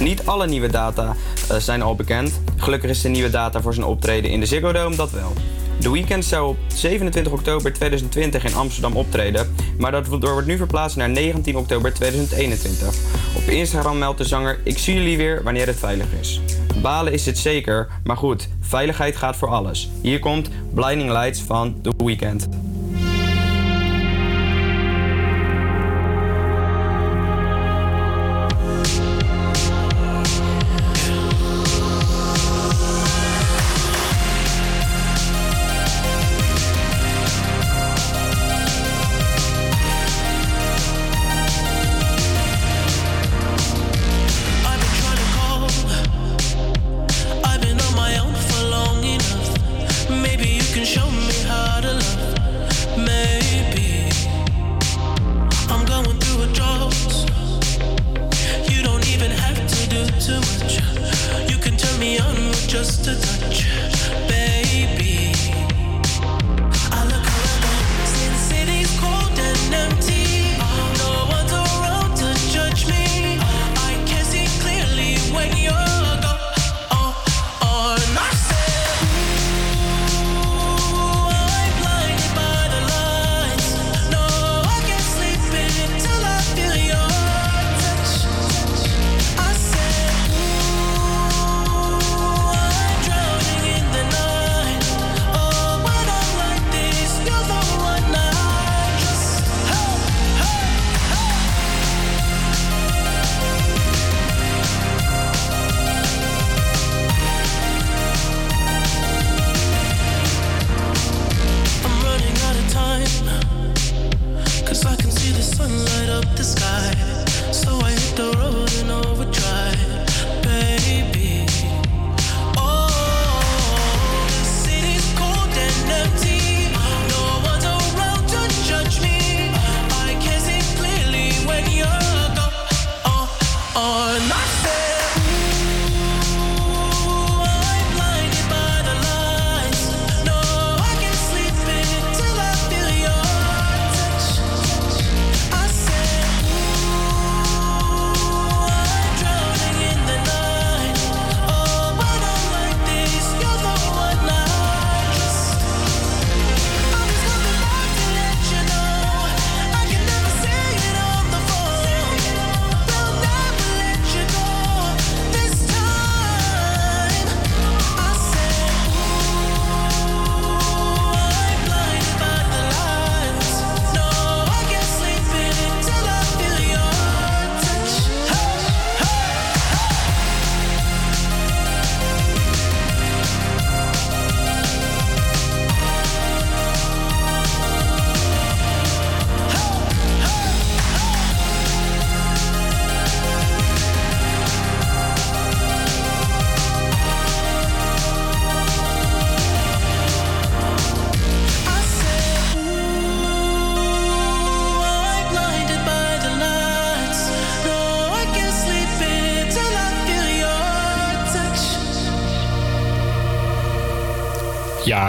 [0.00, 1.16] Niet alle nieuwe data
[1.48, 2.40] eh, zijn al bekend.
[2.56, 5.32] Gelukkig is de nieuwe data voor zijn optreden in de Ziggo Dome dat wel.
[5.80, 10.96] The Weeknd zou op 27 oktober 2020 in Amsterdam optreden, maar dat wordt nu verplaatst
[10.96, 12.94] naar 19 oktober 2021.
[13.36, 16.40] Op Instagram meldt de zanger: Ik zie jullie weer wanneer het veilig is.
[16.82, 19.90] Balen is het zeker, maar goed, veiligheid gaat voor alles.
[20.02, 22.67] Hier komt Blinding Lights van The Weeknd.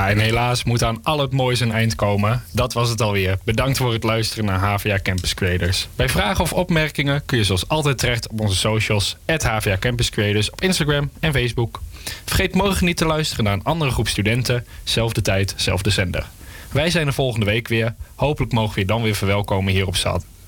[0.10, 2.44] En helaas moet aan al het moois een eind komen.
[2.52, 3.38] Dat was het alweer.
[3.44, 5.88] Bedankt voor het luisteren naar HVA Campus Creators.
[5.96, 9.18] Bij vragen of opmerkingen kun je zoals altijd terecht op onze socials...
[9.26, 11.82] HVA Campus Creators op Instagram en Facebook.
[12.26, 14.66] Vergeet morgen niet te luisteren naar een andere groep studenten.
[14.84, 16.28] Zelfde tijd, zelfde zender.
[16.72, 17.96] Wij zijn er volgende week weer.
[18.16, 19.96] Hopelijk mogen we je dan weer verwelkomen hier op,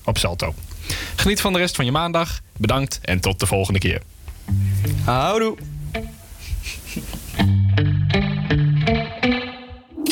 [0.04, 0.54] op Salto.
[1.16, 2.40] Geniet van de rest van je maandag.
[2.56, 4.02] Bedankt en tot de volgende keer.
[5.04, 5.56] Houdoe.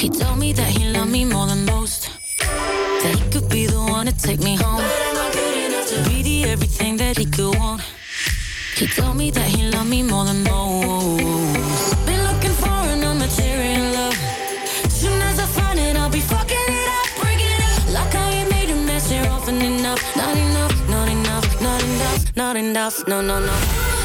[0.01, 2.09] He told me that he loved me more than most.
[2.39, 4.77] That he could be the one to take me home.
[4.77, 7.82] But I'm not good to Be the everything that he could want.
[8.77, 12.06] He told me that he loved me more than most.
[12.06, 14.16] Been looking for a material love.
[14.89, 17.93] Soon as I find it, I'll be fucking it up, breaking up.
[17.93, 20.01] Like I ain't made a mess here often enough.
[20.16, 23.06] Not enough, not enough, not enough, not enough.
[23.06, 23.56] No, no, no.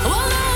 [0.04, 0.55] Well,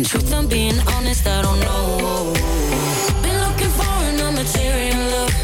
[0.00, 2.32] In truth, I'm being honest, I don't know.
[3.20, 5.34] Been looking for a material love.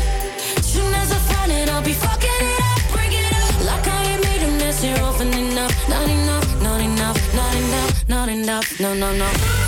[0.65, 3.67] Soon as I find it, I'll be fucking it up, breaking it up.
[3.67, 5.77] Like I ain't made a mess here often enough.
[5.91, 8.81] Not enough, not enough, not enough, not enough.
[8.81, 9.66] No, no, no.